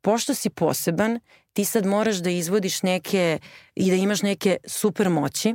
Pošto 0.00 0.34
si 0.34 0.50
poseban, 0.50 1.20
ti 1.52 1.64
sad 1.64 1.86
moraš 1.86 2.16
da 2.16 2.30
izvodiš 2.30 2.82
neke 2.82 3.38
i 3.74 3.90
da 3.90 3.96
imaš 3.96 4.22
neke 4.22 4.56
super 4.66 5.10
moći, 5.10 5.54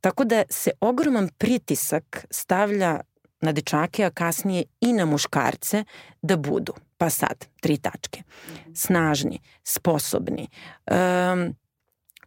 tako 0.00 0.24
da 0.24 0.42
se 0.50 0.70
ogroman 0.80 1.28
pritisak 1.38 2.26
stavlja 2.30 3.00
na 3.40 3.52
dečake, 3.52 4.04
a 4.04 4.10
kasnije 4.10 4.64
i 4.80 4.92
na 4.92 5.04
muškarce 5.04 5.84
da 6.22 6.36
budu. 6.36 6.74
Pa 6.98 7.10
sad, 7.10 7.46
tri 7.60 7.78
tačke. 7.78 8.22
Snažni, 8.74 9.40
sposobni, 9.64 10.48
um, 10.90 11.54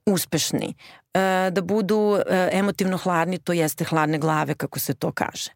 uspešni, 0.05 0.74
uh, 0.75 1.53
da 1.53 1.62
budu 1.62 1.98
uh, 1.98 2.22
emotivno 2.51 2.98
hladni, 2.98 3.38
to 3.38 3.53
jeste 3.53 3.84
hladne 3.84 4.17
glave, 4.17 4.53
kako 4.53 4.79
se 4.79 4.93
to 4.93 5.12
kaže. 5.12 5.51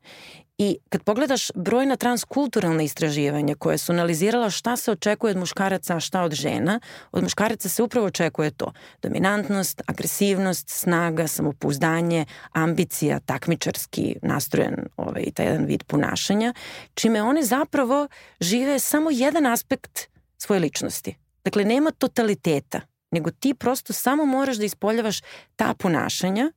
I 0.59 0.77
kad 0.89 1.03
pogledaš 1.03 1.51
brojna 1.55 1.95
transkulturalna 1.95 2.83
istraživanja 2.83 3.55
koje 3.55 3.77
su 3.77 3.91
analizirala 3.91 4.49
šta 4.49 4.77
se 4.77 4.91
očekuje 4.91 5.31
od 5.31 5.37
muškaraca, 5.37 5.95
a 5.95 5.99
šta 5.99 6.21
od 6.21 6.33
žena, 6.33 6.79
od 7.11 7.23
muškaraca 7.23 7.69
se 7.69 7.83
upravo 7.83 8.07
očekuje 8.07 8.51
to. 8.51 8.73
Dominantnost, 9.01 9.81
agresivnost, 9.87 10.69
snaga, 10.69 11.27
samopouzdanje, 11.27 12.25
ambicija, 12.51 13.19
takmičarski 13.19 14.15
nastrojen 14.21 14.75
ovaj, 14.97 15.31
taj 15.33 15.45
jedan 15.45 15.65
vid 15.65 15.83
ponašanja, 15.83 16.53
čime 16.93 17.21
one 17.21 17.43
zapravo 17.43 18.07
žive 18.39 18.79
samo 18.79 19.09
jedan 19.11 19.45
aspekt 19.45 20.07
svoje 20.37 20.59
ličnosti. 20.59 21.15
Dakle, 21.43 21.65
nema 21.65 21.91
totaliteta, 21.91 22.81
nego 23.11 23.31
ti 23.31 23.53
prosto 23.53 23.93
samo 23.93 24.25
moraš 24.25 24.57
da 24.57 24.65
ispoljavaš 24.65 25.21
ta 25.55 25.73
ponašanja, 25.73 26.51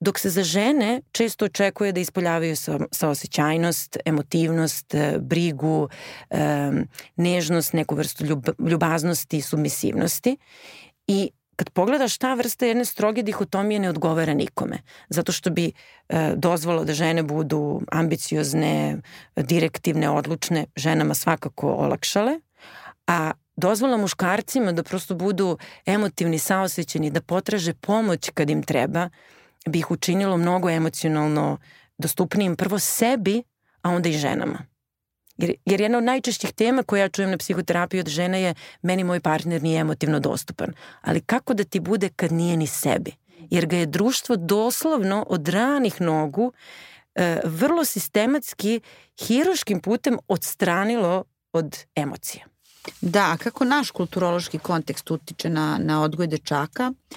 Dok 0.00 0.18
se 0.18 0.30
za 0.30 0.42
žene 0.42 1.00
često 1.12 1.44
očekuje 1.44 1.92
da 1.92 2.00
ispoljavaju 2.00 2.56
sa, 2.56 2.78
saosećajnost, 2.92 3.96
emotivnost, 4.04 4.94
e, 4.94 5.18
brigu, 5.20 5.88
e, 6.30 6.70
nežnost, 7.16 7.72
neku 7.72 7.94
vrstu 7.94 8.24
ljub, 8.24 8.48
ljubaznosti, 8.58 9.40
submisivnosti. 9.40 10.36
I 11.06 11.30
kad 11.56 11.70
pogledaš 11.70 12.18
ta 12.18 12.34
vrsta 12.34 12.66
jedne 12.66 12.84
stroge 12.84 13.22
dihotomije 13.22 13.80
ne 13.80 13.88
odgovara 13.90 14.34
nikome. 14.34 14.78
Zato 15.08 15.32
što 15.32 15.50
bi 15.50 15.72
e, 16.08 16.32
dozvolo 16.36 16.84
da 16.84 16.94
žene 16.94 17.22
budu 17.22 17.82
ambiciozne, 17.92 18.96
direktivne, 19.36 20.10
odlučne, 20.10 20.66
ženama 20.76 21.14
svakako 21.14 21.72
olakšale, 21.72 22.40
a 23.06 23.32
dozvola 23.56 23.96
muškarcima 23.96 24.72
da 24.72 24.82
prosto 24.82 25.14
budu 25.14 25.58
emotivni, 25.86 26.38
saosećeni, 26.38 27.10
da 27.10 27.20
potraže 27.20 27.74
pomoć 27.74 28.30
kad 28.34 28.50
im 28.50 28.62
treba, 28.62 29.08
bi 29.66 29.78
ih 29.78 29.90
učinilo 29.90 30.36
mnogo 30.36 30.70
emocionalno 30.70 31.58
dostupnijim 31.98 32.56
prvo 32.56 32.78
sebi, 32.78 33.42
a 33.82 33.90
onda 33.90 34.08
i 34.08 34.12
ženama. 34.12 34.66
Jer, 35.36 35.54
jer 35.64 35.80
jedna 35.80 35.98
od 35.98 36.04
najčešćih 36.04 36.52
tema 36.52 36.82
koja 36.82 37.00
ja 37.00 37.08
čujem 37.08 37.30
na 37.30 37.36
psihoterapiji 37.36 38.00
od 38.00 38.08
žena 38.08 38.36
je 38.36 38.54
meni 38.82 39.04
moj 39.04 39.20
partner 39.20 39.62
nije 39.62 39.80
emotivno 39.80 40.20
dostupan. 40.20 40.72
Ali 41.00 41.20
kako 41.20 41.54
da 41.54 41.64
ti 41.64 41.80
bude 41.80 42.08
kad 42.08 42.32
nije 42.32 42.56
ni 42.56 42.66
sebi? 42.66 43.12
Jer 43.50 43.66
ga 43.66 43.76
je 43.76 43.86
društvo 43.86 44.36
doslovno 44.36 45.26
od 45.28 45.48
ranih 45.48 46.00
nogu 46.00 46.52
e, 47.14 47.40
vrlo 47.44 47.84
sistematski, 47.84 48.80
hiroškim 49.26 49.80
putem 49.80 50.18
odstranilo 50.28 51.24
od 51.52 51.78
emocija. 51.94 52.44
Da, 53.00 53.32
a 53.32 53.36
kako 53.36 53.64
naš 53.64 53.90
kulturološki 53.90 54.58
kontekst 54.58 55.10
utiče 55.10 55.48
na, 55.48 55.78
na 55.80 56.02
odgoj 56.02 56.26
dečaka? 56.26 56.92
Uh, 57.10 57.16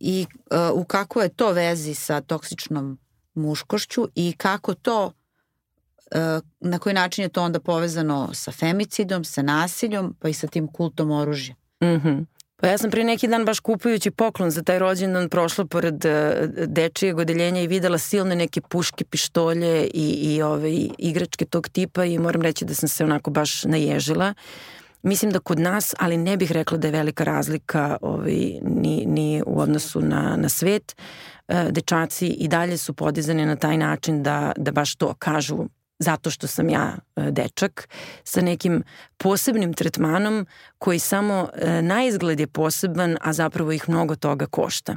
i 0.00 0.26
uh, 0.50 0.80
u 0.80 0.84
kako 0.84 1.22
je 1.22 1.28
to 1.28 1.52
vezi 1.52 1.94
sa 1.94 2.20
toksičnom 2.20 2.98
muškošću 3.34 4.08
i 4.14 4.34
kako 4.36 4.74
to 4.74 5.04
uh, 5.06 6.42
na 6.60 6.78
koji 6.78 6.94
način 6.94 7.22
je 7.22 7.28
to 7.28 7.42
onda 7.42 7.60
povezano 7.60 8.30
sa 8.34 8.52
femicidom, 8.52 9.24
sa 9.24 9.42
nasiljom, 9.42 10.16
pa 10.20 10.28
i 10.28 10.32
sa 10.32 10.46
tim 10.46 10.68
kultom 10.68 11.10
oružja. 11.10 11.54
Mm 11.82 11.86
-hmm. 11.86 12.26
Pa 12.56 12.66
ja 12.66 12.78
sam 12.78 12.90
pre 12.90 13.04
neki 13.04 13.28
dan 13.28 13.44
baš 13.44 13.60
kupujući 13.60 14.10
poklon 14.10 14.50
za 14.50 14.62
taj 14.62 14.78
rođendan 14.78 15.28
prošla 15.28 15.64
pored 15.64 16.04
uh, 16.04 16.12
dečijeg 16.66 17.18
odeljenja 17.18 17.60
i 17.60 17.66
videla 17.66 17.98
silne 17.98 18.36
neke 18.36 18.60
puške, 18.60 19.04
pištolje 19.04 19.90
i, 19.94 20.34
i 20.34 20.42
ove 20.42 20.72
igračke 20.98 21.44
tog 21.44 21.68
tipa 21.68 22.04
i 22.04 22.18
moram 22.18 22.42
reći 22.42 22.64
da 22.64 22.74
sam 22.74 22.88
se 22.88 23.04
onako 23.04 23.30
baš 23.30 23.64
naježila. 23.64 24.34
Uh, 24.36 24.79
Mislim 25.02 25.30
da 25.30 25.38
kod 25.38 25.58
nas, 25.58 25.94
ali 25.98 26.16
ne 26.16 26.36
bih 26.36 26.52
rekla 26.52 26.78
da 26.78 26.88
je 26.88 26.92
velika 26.92 27.24
razlika 27.24 27.96
ovaj, 28.02 28.58
ni, 28.62 29.04
ni 29.06 29.42
u 29.46 29.60
odnosu 29.60 30.00
na, 30.00 30.36
na 30.36 30.48
svet. 30.48 30.96
E, 31.48 31.70
dečaci 31.70 32.26
i 32.26 32.48
dalje 32.48 32.76
su 32.76 32.94
podizani 32.94 33.46
na 33.46 33.56
taj 33.56 33.76
način 33.76 34.22
da, 34.22 34.52
da 34.56 34.72
baš 34.72 34.94
to 34.94 35.14
kažu 35.14 35.66
zato 35.98 36.30
što 36.30 36.46
sam 36.46 36.68
ja 36.68 36.96
e, 37.16 37.30
dečak 37.30 37.88
sa 38.24 38.40
nekim 38.40 38.82
posebnim 39.16 39.74
tretmanom 39.74 40.46
koji 40.80 40.98
samo 40.98 41.48
e, 41.54 41.82
na 41.82 42.04
izgled 42.04 42.40
je 42.40 42.46
poseban, 42.46 43.16
a 43.20 43.32
zapravo 43.32 43.72
ih 43.72 43.88
mnogo 43.88 44.16
toga 44.16 44.46
košta. 44.46 44.96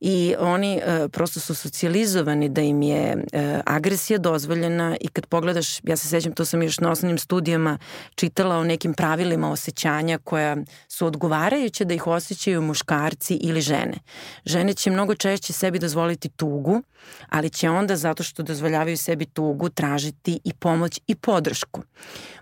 i 0.00 0.34
oni 0.38 0.76
e, 0.76 1.08
prosto 1.08 1.40
su 1.40 1.54
socijalizovani 1.54 2.48
da 2.48 2.60
im 2.60 2.82
je 2.82 3.24
e, 3.32 3.60
agresija 3.66 4.18
dozvoljena 4.18 4.96
i 5.00 5.08
kad 5.08 5.26
pogledaš, 5.26 5.80
ja 5.84 5.96
se 5.96 6.08
sećam, 6.08 6.32
to 6.32 6.44
sam 6.44 6.62
još 6.62 6.80
na 6.80 6.90
osnovnim 6.90 7.18
studijama 7.18 7.78
čitala 8.14 8.56
o 8.56 8.64
nekim 8.64 8.94
pravilima 8.94 9.50
osjećanja 9.50 10.18
koja 10.18 10.56
su 10.88 11.06
odgovarajuće 11.06 11.84
da 11.84 11.94
ih 11.94 12.06
osjećaju 12.06 12.62
muškarci 12.62 13.34
ili 13.34 13.60
žene. 13.60 13.98
Žene 14.44 14.74
će 14.74 14.90
mnogo 14.90 15.14
češće 15.14 15.52
sebi 15.52 15.78
dozvoliti 15.78 16.28
tugu, 16.28 16.82
ali 17.28 17.50
će 17.50 17.70
onda 17.70 17.96
zato 17.96 18.22
što 18.22 18.42
dozvoljavaju 18.42 18.96
sebi 18.96 19.26
tugu 19.26 19.68
tražiti 19.68 20.40
i 20.44 20.52
pomoć 20.54 21.00
i 21.06 21.14
podršku. 21.14 21.82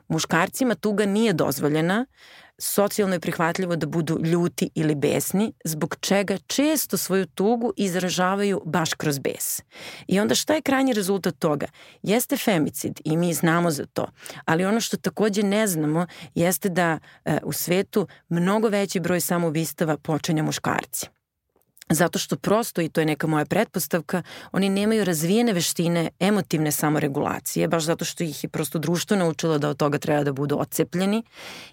Muškarcima 0.08 0.74
tuga 0.74 1.06
nije 1.06 1.32
dozvoljena, 1.32 2.06
socijalno 2.58 3.14
je 3.14 3.20
prihvatljivo 3.20 3.76
da 3.76 3.86
budu 3.86 4.18
ljuti 4.24 4.70
ili 4.74 4.94
besni, 4.94 5.52
zbog 5.64 5.96
čega 6.00 6.38
često 6.46 6.96
svoju 6.96 7.26
tugu 7.26 7.72
izražavaju 7.76 8.62
baš 8.64 8.94
kroz 8.94 9.18
bes. 9.18 9.62
I 10.06 10.20
onda 10.20 10.34
šta 10.34 10.54
je 10.54 10.62
krajnji 10.62 10.92
rezultat 10.92 11.38
toga? 11.38 11.66
Jeste 12.02 12.36
femicid 12.36 13.00
i 13.04 13.16
mi 13.16 13.34
znamo 13.34 13.70
za 13.70 13.86
to, 13.86 14.06
ali 14.44 14.64
ono 14.64 14.80
što 14.80 14.96
takođe 14.96 15.42
ne 15.42 15.66
znamo 15.66 16.06
jeste 16.34 16.68
da 16.68 16.98
e, 17.24 17.38
u 17.42 17.52
svetu 17.52 18.06
mnogo 18.28 18.68
veći 18.68 19.00
broj 19.00 19.20
samoubistava 19.20 19.96
počinja 19.96 20.42
muškarci. 20.42 21.17
Zato 21.90 22.18
što 22.18 22.36
prosto, 22.36 22.80
i 22.80 22.88
to 22.88 23.00
je 23.00 23.06
neka 23.06 23.26
moja 23.26 23.44
pretpostavka, 23.44 24.22
oni 24.52 24.68
nemaju 24.68 25.04
razvijene 25.04 25.52
veštine 25.52 26.10
emotivne 26.20 26.72
samoregulacije, 26.72 27.68
baš 27.68 27.84
zato 27.84 28.04
što 28.04 28.24
ih 28.24 28.44
je 28.44 28.48
prosto 28.48 28.78
društvo 28.78 29.16
naučilo 29.16 29.58
da 29.58 29.68
od 29.68 29.76
toga 29.76 29.98
treba 29.98 30.24
da 30.24 30.32
budu 30.32 30.58
ocepljeni 30.58 31.22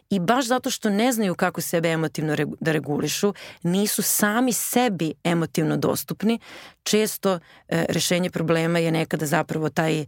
i 0.10 0.19
baš 0.19 0.48
zato 0.48 0.69
što 0.69 0.89
ne 0.89 1.12
znaju 1.12 1.36
kako 1.36 1.62
sebe 1.62 1.89
emotivno 1.89 2.36
da 2.60 2.72
regulišu, 2.72 3.34
nisu 3.63 4.01
sami 4.01 4.53
sebi 4.53 5.13
emotivno 5.24 5.77
dostupni, 5.77 6.39
često 6.84 7.39
e, 7.67 7.86
rešenje 7.89 8.29
problema 8.29 8.79
je 8.79 8.91
nekada 8.91 9.25
zapravo 9.25 9.69
taj 9.69 10.00
e, 10.00 10.05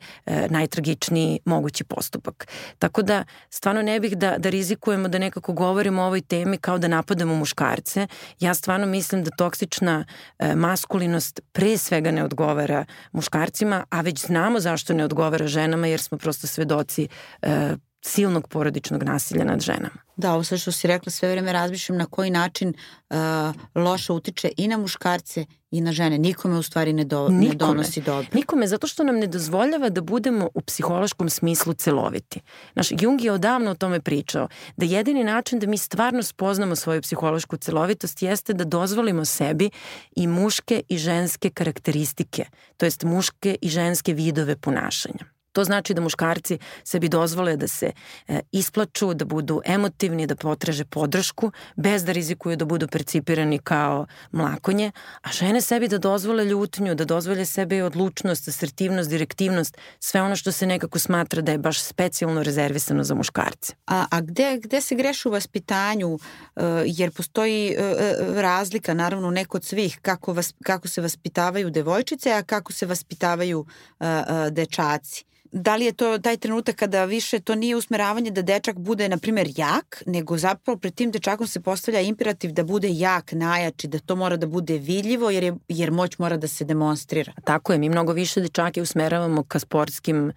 najtragičniji 0.50 1.40
mogući 1.46 1.84
postupak. 1.84 2.48
Tako 2.80 3.02
da 3.02 3.24
stvarno 3.50 3.82
ne 3.82 4.00
bih 4.00 4.18
da, 4.18 4.36
da 4.38 4.50
rizikujemo 4.50 5.08
da 5.08 5.18
nekako 5.18 5.54
govorimo 5.54 6.02
o 6.02 6.06
ovoj 6.06 6.22
temi 6.22 6.58
kao 6.58 6.78
da 6.78 6.88
napadamo 6.88 7.36
muškarce. 7.36 8.08
Ja 8.40 8.54
stvarno 8.54 8.86
mislim 8.86 9.24
da 9.24 9.32
toksična 9.38 9.97
e, 10.40 10.56
maskulinost 10.56 11.40
pre 11.52 11.78
svega 11.78 12.12
ne 12.12 12.24
odgovara 12.24 12.86
muškarcima, 13.12 13.84
a 13.90 14.02
već 14.02 14.26
znamo 14.26 14.60
zašto 14.60 14.94
ne 14.94 15.06
odgovara 15.06 15.48
ženama 15.48 15.88
jer 15.88 16.02
smo 16.02 16.18
prosto 16.18 16.48
svedoci 16.48 17.08
e, 17.42 17.76
silnog 18.02 18.48
porodičnog 18.48 19.04
nasilja 19.04 19.44
nad 19.44 19.62
ženama. 19.62 20.08
Da, 20.18 20.34
ovo 20.34 20.44
sve 20.44 20.58
što 20.58 20.72
si 20.72 20.88
rekla, 20.88 21.12
sve 21.12 21.32
vreme 21.32 21.54
razmišljam 21.54 21.98
na 21.98 22.06
koji 22.06 22.30
način 22.30 22.74
uh, 23.10 23.18
loše 23.76 24.14
utiče 24.14 24.50
i 24.58 24.68
na 24.68 24.78
muškarce 24.78 25.46
i 25.72 25.82
na 25.82 25.92
žene. 25.92 26.18
Nikome 26.18 26.58
u 26.58 26.64
stvari 26.64 26.94
ne, 26.94 27.04
do, 27.04 27.30
nikome, 27.30 27.48
ne 27.48 27.56
donosi 27.56 28.02
dobro. 28.02 28.28
Nikome, 28.34 28.68
zato 28.68 28.88
što 28.88 29.04
nam 29.04 29.16
ne 29.16 29.28
dozvoljava 29.28 29.90
da 29.90 30.02
budemo 30.02 30.50
u 30.54 30.62
psihološkom 30.62 31.30
smislu 31.30 31.74
celoviti. 31.74 32.42
Naš 32.76 32.88
Jung 33.00 33.24
je 33.24 33.32
odavno 33.32 33.72
o 33.72 33.76
tome 33.76 34.02
pričao, 34.02 34.48
da 34.78 34.86
jedini 34.86 35.24
način 35.24 35.60
da 35.60 35.68
mi 35.68 35.78
stvarno 35.78 36.24
spoznamo 36.24 36.76
svoju 36.76 37.02
psihološku 37.02 37.58
celovitost 37.58 38.22
jeste 38.22 38.54
da 38.54 38.64
dozvolimo 38.64 39.26
sebi 39.26 39.70
i 40.16 40.28
muške 40.28 40.82
i 40.90 40.98
ženske 40.98 41.50
karakteristike, 41.50 42.46
to 42.78 42.86
jest 42.86 43.04
muške 43.04 43.58
i 43.62 43.70
ženske 43.70 44.14
vidove 44.14 44.56
ponašanja. 44.56 45.37
To 45.58 45.64
znači 45.64 45.94
da 45.94 46.02
muškarci 46.02 46.58
sebi 46.84 47.10
dozvole 47.10 47.56
da 47.58 47.68
se 47.68 47.92
e, 48.28 48.40
isplaču, 48.52 49.14
da 49.14 49.26
budu 49.26 49.62
emotivni, 49.66 50.28
da 50.28 50.36
potraže 50.36 50.86
podršku, 50.86 51.52
bez 51.76 52.04
da 52.06 52.12
rizikuju 52.12 52.56
da 52.56 52.66
budu 52.66 52.88
percipirani 52.88 53.58
kao 53.60 54.06
mlakonje, 54.32 54.92
a 55.22 55.32
žene 55.32 55.62
sebi 55.62 55.88
da 55.88 55.98
dozvole 55.98 56.46
ljutnju, 56.46 56.96
da 56.96 57.06
dozvole 57.06 57.46
sebi 57.46 57.82
odlučnost, 57.82 58.48
asertivnost, 58.48 59.10
direktivnost, 59.10 59.78
sve 60.00 60.22
ono 60.22 60.36
što 60.36 60.52
se 60.52 60.68
nekako 60.68 61.00
smatra 61.00 61.42
da 61.42 61.52
je 61.52 61.58
baš 61.58 61.82
specijalno 61.82 62.44
rezervisano 62.44 63.04
za 63.04 63.16
muškarce. 63.16 63.74
A, 63.88 64.06
a 64.12 64.22
gde, 64.22 64.60
gde 64.64 64.82
se 64.82 64.96
greši 64.96 65.28
u 65.28 65.32
vaspitanju, 65.32 66.14
uh, 66.14 66.22
jer 66.86 67.12
postoji 67.12 67.76
uh, 67.78 68.38
razlika, 68.42 68.94
naravno, 68.94 69.32
neko 69.32 69.58
od 69.58 69.66
svih, 69.66 70.00
kako, 70.02 70.34
vas, 70.34 70.54
kako 70.64 70.88
se 70.88 71.02
vaspitavaju 71.02 71.70
devojčice, 71.70 72.32
a 72.32 72.44
kako 72.44 72.74
se 72.74 72.86
vaspitavaju 72.86 73.66
dečaci 74.52 75.26
da 75.58 75.76
li 75.76 75.86
je 75.86 75.92
to 75.92 76.18
taj 76.18 76.38
trenutak 76.38 76.76
kada 76.76 77.06
više 77.06 77.40
to 77.40 77.56
nije 77.56 77.76
usmeravanje 77.76 78.32
da 78.32 78.42
dečak 78.42 78.80
bude, 78.80 79.10
na 79.10 79.18
primer, 79.18 79.48
jak, 79.56 80.04
nego 80.06 80.38
zapravo 80.38 80.78
pred 80.80 80.96
tim 80.96 81.12
dečakom 81.12 81.48
se 81.48 81.62
postavlja 81.62 82.02
imperativ 82.02 82.52
da 82.52 82.64
bude 82.64 82.88
jak, 82.92 83.32
najjači, 83.32 83.88
da 83.88 84.00
to 84.00 84.16
mora 84.16 84.38
da 84.38 84.48
bude 84.48 84.78
vidljivo 84.78 85.30
jer, 85.30 85.44
je, 85.44 85.56
jer 85.68 85.92
moć 85.92 86.18
mora 86.18 86.38
da 86.38 86.48
se 86.48 86.66
demonstrira. 86.66 87.34
Tako 87.44 87.74
je, 87.74 87.80
mi 87.80 87.90
mnogo 87.90 88.14
više 88.14 88.42
dečake 88.42 88.82
usmeravamo 88.82 89.44
ka 89.44 89.60
sportskim 89.60 90.28
uh, 90.28 90.32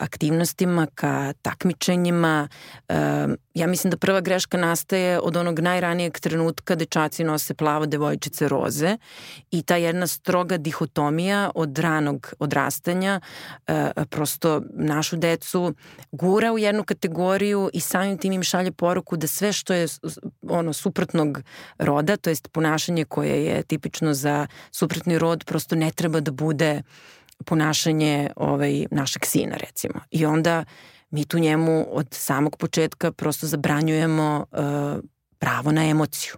aktivnostima, 0.00 0.86
ka 0.94 1.32
takmičenjima. 1.42 2.48
Uh, 2.88 2.94
ja 3.54 3.66
mislim 3.66 3.90
da 3.90 3.96
prva 3.96 4.20
greška 4.20 4.56
nastaje 4.56 5.20
od 5.20 5.36
onog 5.36 5.60
najranijeg 5.60 6.18
trenutka 6.18 6.74
dečaci 6.74 7.24
nose 7.24 7.54
plavo, 7.54 7.86
devojčice 7.86 8.48
roze 8.48 8.96
i 9.50 9.62
ta 9.62 9.76
jedna 9.76 10.06
stroga 10.06 10.56
dihotomija 10.56 11.50
od 11.54 11.78
ranog 11.78 12.34
odrastanja 12.38 13.20
uh, 13.68 13.74
prosto 14.10 14.27
našu 14.72 15.16
decu 15.16 15.74
gura 16.12 16.52
u 16.52 16.58
jednu 16.58 16.84
kategoriju 16.84 17.70
i 17.72 17.80
samim 17.80 18.18
tim 18.18 18.32
im 18.32 18.42
šalje 18.42 18.72
poruku 18.72 19.16
da 19.16 19.26
sve 19.26 19.52
što 19.52 19.74
je 19.74 19.86
ono 20.42 20.72
suprotnog 20.72 21.42
roda, 21.78 22.16
to 22.16 22.30
jest 22.30 22.48
ponašanje 22.52 23.04
koje 23.04 23.44
je 23.44 23.62
tipično 23.62 24.14
za 24.14 24.46
suprotni 24.70 25.18
rod, 25.18 25.44
prosto 25.44 25.76
ne 25.76 25.90
treba 25.90 26.20
da 26.20 26.30
bude 26.30 26.82
ponašanje 27.44 28.30
ovaj, 28.36 28.86
našeg 28.90 29.24
sina 29.24 29.56
recimo. 29.56 30.00
I 30.10 30.26
onda 30.26 30.64
mi 31.10 31.24
tu 31.24 31.38
njemu 31.38 31.86
od 31.90 32.06
samog 32.10 32.56
početka 32.56 33.12
prosto 33.12 33.46
zabranjujemo 33.46 34.46
uh, 34.52 34.58
pravo 35.38 35.72
na 35.72 35.88
emociju. 35.88 36.34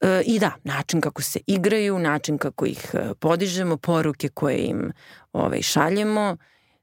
E, 0.00 0.22
I 0.26 0.38
da, 0.38 0.52
način 0.64 1.00
kako 1.00 1.22
se 1.22 1.40
igraju, 1.46 1.98
način 1.98 2.38
kako 2.38 2.66
ih 2.66 2.90
e, 2.94 3.14
podižemo, 3.14 3.76
poruke 3.76 4.28
koje 4.28 4.58
im 4.58 4.92
ovaj, 5.32 5.62
šaljemo 5.62 6.36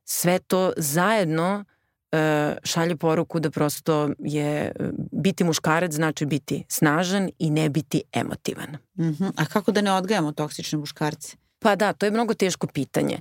sve 0.09 0.39
to 0.39 0.73
zajedno 0.77 1.65
e, 2.11 2.55
šalje 2.63 2.95
poruku 2.95 3.39
da 3.39 3.51
prosto 3.51 4.09
je 4.19 4.55
e, 4.65 4.73
biti 5.11 5.43
muškarac 5.43 5.91
znači 5.91 6.25
biti 6.25 6.63
snažan 6.69 7.29
i 7.39 7.49
ne 7.49 7.69
biti 7.69 8.03
emotivan. 8.13 8.77
Mm 8.95 9.03
-hmm. 9.03 9.31
A 9.35 9.45
kako 9.45 9.71
da 9.71 9.81
ne 9.81 9.91
odgajamo 9.91 10.31
toksične 10.31 10.77
muškarce? 10.77 11.37
Pa 11.59 11.75
da, 11.75 11.93
to 11.93 12.05
je 12.05 12.11
mnogo 12.11 12.33
teško 12.33 12.67
pitanje. 12.67 13.19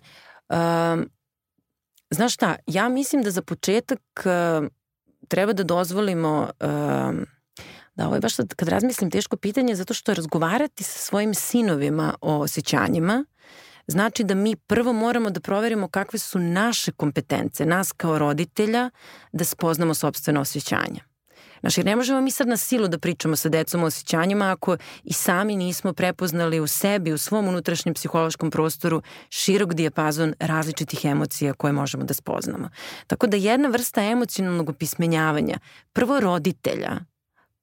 Um, 0.49 1.11
znaš 2.11 2.35
šta, 2.35 2.57
ja 2.66 2.88
mislim 2.88 3.22
da 3.22 3.31
za 3.31 3.42
početak 3.42 4.01
uh, 4.16 4.66
treba 5.29 5.53
da 5.53 5.62
dozvolimo 5.62 6.51
um, 6.61 7.27
da 7.94 8.07
ovo 8.07 8.14
je 8.14 8.20
baš 8.20 8.35
sad, 8.35 8.55
kad 8.55 8.68
razmislim 8.68 9.11
teško 9.11 9.37
pitanje 9.37 9.75
zato 9.75 9.94
što 9.94 10.14
razgovarati 10.14 10.85
sa 10.85 10.99
svojim 10.99 11.35
sinovima 11.35 12.14
o 12.20 12.38
osjećanjima 12.38 13.25
znači 13.87 14.25
da 14.25 14.35
mi 14.35 14.57
prvo 14.57 14.92
moramo 14.92 15.31
da 15.31 15.40
proverimo 15.40 15.88
kakve 15.88 16.18
su 16.18 16.38
naše 16.38 16.92
kompetence, 16.92 17.66
nas 17.66 17.92
kao 17.92 18.18
roditelja, 18.18 18.90
da 19.33 19.44
spoznamo 19.44 19.94
sobstveno 19.94 20.40
osjećanje. 20.40 21.01
Znaš, 21.61 21.79
jer 21.79 21.87
ne 21.87 21.96
možemo 21.96 22.20
mi 22.20 22.31
sad 22.31 22.49
na 22.49 22.57
silu 22.57 22.88
da 22.88 22.99
pričamo 22.99 23.37
sa 23.37 23.49
decom 23.49 23.83
o 23.83 23.87
osjećanjima 23.87 24.51
ako 24.51 24.77
i 25.05 25.12
sami 25.12 25.57
nismo 25.57 25.92
prepoznali 25.92 26.61
u 26.61 26.66
sebi, 26.66 27.12
u 27.12 27.18
svom 27.18 27.49
unutrašnjem 27.49 27.94
psihološkom 27.94 28.51
prostoru 28.51 29.03
širok 29.31 29.75
dijapazon 29.75 30.35
različitih 30.40 31.05
emocija 31.05 31.53
koje 31.53 31.72
možemo 31.72 32.05
da 32.05 32.14
spoznamo. 32.14 32.70
Tako 33.07 33.27
da 33.27 33.37
jedna 33.37 33.68
vrsta 33.68 34.03
emocionalnog 34.03 34.68
opismenjavanja, 34.68 35.59
prvo 35.92 36.20
roditelja, 36.20 37.01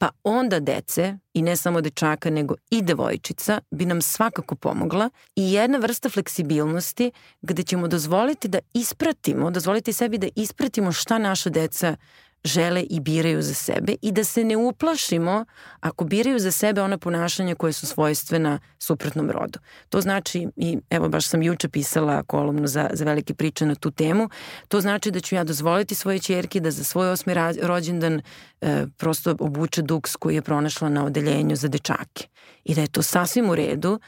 pa 0.04 0.10
onda 0.24 0.60
dece, 0.60 1.18
i 1.34 1.42
ne 1.42 1.56
samo 1.56 1.82
dečaka, 1.82 2.30
nego 2.30 2.56
i 2.72 2.82
devojčica, 2.82 3.62
bi 3.72 3.86
nam 3.86 4.02
svakako 4.02 4.56
pomogla 4.56 5.10
i 5.36 5.54
jedna 5.54 5.78
vrsta 5.78 6.10
fleksibilnosti 6.10 7.12
gde 7.42 7.64
ćemo 7.64 7.88
dozvoliti 7.88 8.48
da 8.48 8.60
ispratimo, 8.74 9.52
dozvoliti 9.52 9.94
sebi 9.94 10.18
da 10.18 10.28
ispratimo 10.36 10.92
šta 10.92 11.18
naša 11.18 11.50
deca 11.50 11.96
žele 12.44 12.82
i 12.82 13.00
biraju 13.00 13.42
za 13.42 13.54
sebe 13.54 13.96
i 14.02 14.12
da 14.12 14.24
se 14.24 14.44
ne 14.44 14.58
uplašimo 14.58 15.46
ako 15.80 16.06
biraju 16.06 16.40
za 16.40 16.52
sebe 16.52 16.82
ona 16.82 16.98
ponašanja 16.98 17.56
koje 17.56 17.74
su 17.74 17.88
svojstvena 17.88 18.60
suprotnom 18.80 19.32
rodu. 19.32 19.60
To 19.90 20.02
znači, 20.02 20.48
i 20.56 20.78
evo 20.90 21.10
baš 21.10 21.28
sam 21.28 21.44
juče 21.44 21.70
pisala 21.70 22.24
kolumnu 22.24 22.68
za, 22.68 22.90
za 22.94 23.06
velike 23.06 23.34
priče 23.34 23.66
na 23.66 23.76
tu 23.76 23.92
temu, 23.92 24.30
to 24.68 24.82
znači 24.82 25.12
da 25.12 25.20
ću 25.20 25.36
ja 25.36 25.44
dozvoliti 25.44 25.96
svoje 25.96 26.20
čerke 26.20 26.60
da 26.60 26.72
za 26.72 26.84
svoj 26.84 27.12
osmi 27.12 27.34
rođendan 27.62 28.22
e, 28.62 28.86
prosto 28.98 29.36
obuče 29.40 29.82
duks 29.82 30.16
koji 30.16 30.36
je 30.36 30.42
pronašla 30.42 30.90
na 30.90 31.06
odeljenju 31.06 31.56
za 31.56 31.68
dečake. 31.68 32.28
I 32.64 32.76
da 32.76 32.82
je 32.82 32.88
to 32.88 33.02
sasvim 33.02 33.50
u 33.50 33.56
redu 33.56 34.00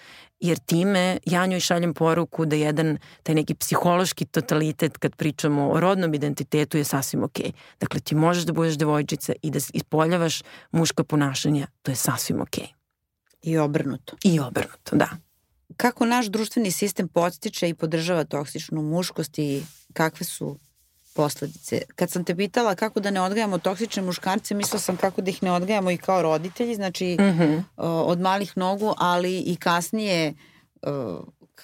jer 0.48 0.60
time 0.60 1.18
ja 1.26 1.46
njoj 1.46 1.60
šaljem 1.60 1.94
poruku 1.94 2.46
da 2.46 2.56
jedan 2.56 2.98
taj 3.24 3.36
neki 3.36 3.56
psihološki 3.56 4.26
totalitet 4.26 4.98
kad 4.98 5.16
pričamo 5.16 5.70
o 5.70 5.80
rodnom 5.80 6.14
identitetu 6.14 6.78
je 6.78 6.84
sasvim 6.84 7.24
okej. 7.24 7.46
Okay. 7.46 7.80
Dakle, 7.80 8.00
ti 8.00 8.16
možeš 8.16 8.44
da 8.44 8.54
budeš 8.54 8.78
devojčica 8.78 9.34
i 9.42 9.52
da 9.52 9.60
ispoljavaš 9.74 10.42
muška 10.72 11.04
ponašanja, 11.04 11.68
to 11.82 11.92
je 11.92 11.96
sasvim 11.96 12.42
okej. 12.42 12.64
Okay. 12.64 12.74
I 13.42 13.58
obrnuto. 13.58 14.16
I 14.24 14.40
obrnuto, 14.40 14.96
da. 14.96 15.10
kako 15.78 16.06
naš 16.06 16.26
društveni 16.26 16.72
sistem 16.72 17.08
podstiče 17.08 17.70
i 17.70 17.74
podržava 17.74 18.24
toksičnu 18.24 18.82
muškost 18.82 19.40
i 19.40 19.64
kakve 19.94 20.26
su 20.26 20.58
posledice. 21.16 21.82
Kad 21.96 22.12
sam 22.12 22.24
te 22.24 22.36
pitala 22.36 22.76
kako 22.76 23.00
da 23.00 23.12
ne 23.12 23.22
odgajamo 23.22 23.58
toksične 23.58 24.04
muškarce, 24.04 24.56
mislila 24.56 24.80
sam 24.80 24.98
kako 24.98 25.22
da 25.22 25.30
ih 25.30 25.44
ne 25.44 25.52
odgajamo 25.52 25.92
i 25.92 25.98
kao 25.98 26.22
roditelji, 26.22 26.76
znači 26.76 27.18
mm 27.20 27.24
-hmm. 27.24 27.64
od 28.12 28.20
malih 28.20 28.58
nogu, 28.58 28.94
ali 28.98 29.40
i 29.40 29.56
kasnije 29.56 30.34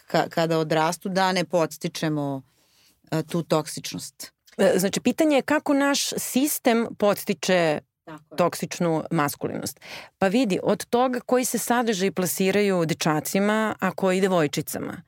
ka, 0.08 0.30
kada 0.30 0.60
odrastu 0.60 1.10
da 1.10 1.32
ne 1.32 1.44
podstičemo 1.46 2.42
tu 3.28 3.44
toksičnost. 3.44 4.32
E, 4.58 4.74
znači, 4.78 5.00
pitanje 5.00 5.36
je 5.36 5.42
kako 5.42 5.74
naš 5.74 6.10
sistem 6.18 6.88
podstiče 6.98 7.80
toksičnu 8.38 9.04
maskulinost. 9.12 9.80
Pa 10.18 10.28
vidi, 10.28 10.60
od 10.64 10.86
toga 10.86 11.20
koji 11.20 11.46
se 11.46 11.58
sadržaj 11.58 12.12
plasiraju 12.12 12.86
dečacima, 12.86 13.76
a 13.80 13.92
koji 13.92 14.22
devojčicama. 14.22 15.02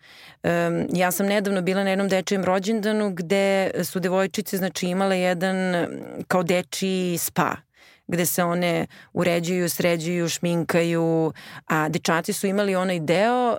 Um, 0.44 0.88
ja 0.94 1.12
sam 1.12 1.26
nedavno 1.26 1.62
bila 1.62 1.84
na 1.84 1.90
jednom 1.90 2.08
dečijem 2.08 2.44
rođendanu 2.44 3.14
gde 3.14 3.72
su 3.84 4.00
devojčice 4.00 4.58
znači 4.58 4.88
imale 4.88 5.20
jedan 5.20 5.88
kao 6.28 6.44
dečiji 6.44 7.18
spa 7.18 7.56
gde 8.14 8.26
se 8.26 8.44
one 8.44 8.88
uređuju, 9.14 9.70
sređuju, 9.70 10.30
šminkaju, 10.30 11.34
a 11.68 11.90
dečaci 11.90 12.34
su 12.34 12.48
imali 12.48 12.76
onaj 12.76 13.00
deo 13.00 13.52
uh, 13.52 13.58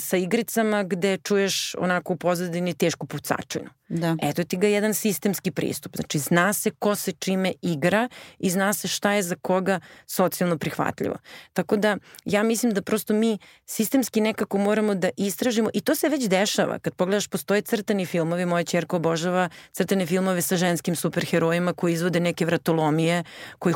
sa 0.00 0.16
igricama 0.16 0.82
gde 0.82 1.16
čuješ 1.16 1.74
onako 1.78 2.12
u 2.12 2.16
pozadini 2.16 2.74
tešku 2.74 3.06
pucačinu. 3.06 3.70
Da. 3.88 4.16
Eto 4.22 4.44
ti 4.44 4.56
ga 4.56 4.66
jedan 4.66 4.94
sistemski 4.94 5.50
pristup. 5.50 5.96
Znači, 5.96 6.18
zna 6.18 6.52
se 6.52 6.70
ko 6.70 6.94
se 6.94 7.12
čime 7.12 7.52
igra 7.62 8.08
i 8.38 8.50
zna 8.50 8.72
se 8.72 8.88
šta 8.88 9.12
je 9.12 9.22
za 9.22 9.36
koga 9.42 9.80
socijalno 10.06 10.58
prihvatljivo. 10.58 11.16
Tako 11.52 11.76
da, 11.76 11.96
ja 12.24 12.42
mislim 12.42 12.72
da 12.72 12.82
prosto 12.82 13.14
mi 13.14 13.38
sistemski 13.66 14.20
nekako 14.20 14.58
moramo 14.58 14.94
da 14.94 15.10
istražimo 15.16 15.70
i 15.74 15.80
to 15.80 15.94
se 15.94 16.08
već 16.08 16.28
dešava. 16.28 16.78
Kad 16.78 16.94
pogledaš, 16.94 17.28
postoje 17.28 17.62
crtani 17.62 18.06
filmovi, 18.06 18.46
moja 18.46 18.64
čerka 18.64 18.96
obožava 18.96 19.48
crtane 19.72 20.06
filmove 20.06 20.42
sa 20.42 20.56
ženskim 20.56 20.96
superherojima 20.96 21.72
koji 21.72 21.92
izvode 21.92 22.20
neke 22.20 22.44
vratolomije 22.44 23.24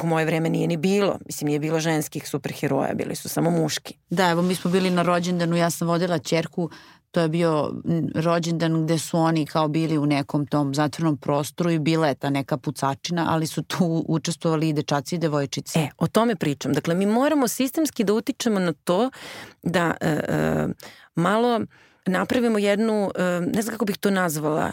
kojih 0.02 0.04
u 0.04 0.14
moje 0.14 0.26
vreme 0.26 0.50
nije 0.50 0.68
ni 0.68 0.76
bilo. 0.76 1.18
Mislim, 1.26 1.46
nije 1.46 1.60
bilo 1.60 1.80
ženskih 1.80 2.28
superheroja, 2.28 2.94
bili 2.94 3.14
su 3.14 3.28
samo 3.28 3.50
muški. 3.50 3.94
Da, 4.10 4.30
evo 4.30 4.42
mi 4.42 4.54
smo 4.54 4.70
bili 4.70 4.90
na 4.90 5.02
rođendanu, 5.02 5.56
ja 5.56 5.70
sam 5.70 5.88
vodila 5.88 6.18
čerku 6.18 6.70
to 7.12 7.20
je 7.20 7.28
bio 7.28 7.74
rođendan 8.14 8.84
gde 8.84 8.98
su 8.98 9.18
oni 9.18 9.46
kao 9.46 9.68
bili 9.68 9.98
u 9.98 10.06
nekom 10.06 10.46
tom 10.46 10.74
zatvornom 10.74 11.16
prostoru 11.16 11.70
i 11.70 11.78
bila 11.78 12.08
je 12.08 12.14
ta 12.14 12.30
neka 12.30 12.56
pucačina, 12.56 13.26
ali 13.28 13.46
su 13.46 13.62
tu 13.62 14.04
učestvovali 14.08 14.68
i 14.68 14.72
dečaci 14.72 15.14
i 15.14 15.18
devojčice. 15.18 15.78
E, 15.78 15.90
o 15.98 16.06
tome 16.06 16.36
pričam. 16.36 16.72
Dakle, 16.72 16.94
mi 16.94 17.06
moramo 17.06 17.48
sistemski 17.48 18.04
da 18.04 18.14
utičemo 18.14 18.60
na 18.60 18.72
to 18.72 19.10
da 19.62 19.94
e, 20.00 20.08
e, 20.08 20.68
malo 21.14 21.60
napravimo 22.06 22.58
jednu, 22.58 23.10
e, 23.14 23.22
ne 23.54 23.62
znam 23.62 23.72
kako 23.72 23.84
bih 23.84 23.98
to 23.98 24.10
nazvala, 24.10 24.72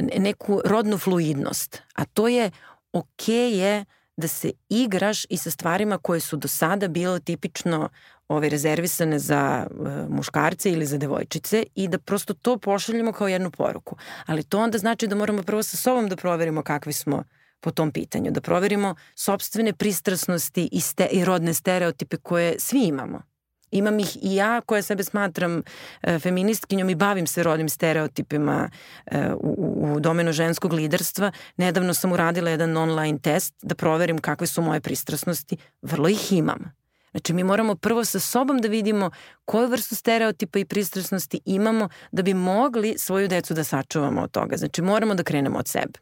neku 0.00 0.60
rodnu 0.64 0.98
fluidnost. 0.98 1.82
A 1.94 2.04
to 2.04 2.28
je 2.28 2.50
ok 2.92 3.28
je 3.28 3.84
da 4.16 4.28
se 4.28 4.52
igraš 4.68 5.24
i 5.28 5.36
sa 5.36 5.50
stvarima 5.50 5.98
koje 5.98 6.20
su 6.20 6.36
do 6.36 6.48
sada 6.48 6.88
bile 6.88 7.20
tipično 7.20 7.88
ove 8.28 8.48
rezervisane 8.48 9.18
za 9.18 9.66
uh, 9.70 9.88
muškarce 10.08 10.72
ili 10.72 10.86
za 10.86 10.98
devojčice 10.98 11.64
i 11.74 11.88
da 11.88 11.98
prosto 11.98 12.34
to 12.34 12.58
pošaljemo 12.58 13.12
kao 13.12 13.28
jednu 13.28 13.50
poruku. 13.50 13.96
Ali 14.26 14.42
to 14.42 14.60
onda 14.60 14.78
znači 14.78 15.06
da 15.06 15.16
moramo 15.16 15.42
prvo 15.42 15.62
sa 15.62 15.76
sobom 15.76 16.08
da 16.08 16.16
proverimo 16.16 16.62
kakvi 16.62 16.92
smo 16.92 17.24
po 17.60 17.70
tom 17.70 17.92
pitanju, 17.92 18.30
da 18.30 18.40
proverimo 18.40 18.94
sobstvene 19.14 19.72
pristrasnosti 19.72 20.68
i, 20.72 20.80
ste, 20.80 21.06
i 21.06 21.24
rodne 21.24 21.54
stereotipe 21.54 22.16
koje 22.16 22.58
svi 22.58 22.80
imamo. 22.82 23.31
Imam 23.72 23.98
ih 23.98 24.16
i 24.22 24.34
ja 24.34 24.60
koja 24.60 24.82
sebe 24.82 25.04
smatram 25.04 25.62
e, 26.02 26.18
feministkinjom 26.18 26.90
i 26.90 26.94
bavim 26.94 27.26
se 27.26 27.42
rodnim 27.42 27.68
stereotipima 27.68 28.70
e, 29.06 29.32
u, 29.34 29.94
u 29.94 30.00
domenu 30.00 30.32
ženskog 30.32 30.72
liderstva. 30.72 31.32
Nedavno 31.56 31.94
sam 31.94 32.12
uradila 32.12 32.50
jedan 32.50 32.76
online 32.76 33.18
test 33.18 33.54
da 33.62 33.74
proverim 33.74 34.18
kakve 34.18 34.46
su 34.46 34.62
moje 34.62 34.80
pristrasnosti. 34.80 35.56
Vrlo 35.82 36.08
ih 36.08 36.32
imam. 36.32 36.72
Znači 37.10 37.32
mi 37.32 37.44
moramo 37.44 37.74
prvo 37.74 38.04
sa 38.04 38.20
sobom 38.20 38.58
da 38.58 38.68
vidimo 38.68 39.10
koju 39.44 39.68
vrstu 39.68 39.94
stereotipa 39.94 40.58
i 40.58 40.64
pristrasnosti 40.64 41.40
imamo 41.44 41.88
da 42.12 42.22
bi 42.22 42.34
mogli 42.34 42.94
svoju 42.98 43.28
decu 43.28 43.54
da 43.54 43.64
sačuvamo 43.64 44.22
od 44.22 44.30
toga. 44.30 44.56
Znači 44.56 44.82
moramo 44.82 45.14
da 45.14 45.22
krenemo 45.22 45.58
od 45.58 45.68
sebe. 45.68 45.98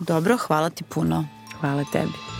Dobro, 0.00 0.36
hvala 0.36 0.70
ti 0.70 0.84
puno. 0.84 1.26
Hvala 1.60 1.84
tebi. 1.92 2.33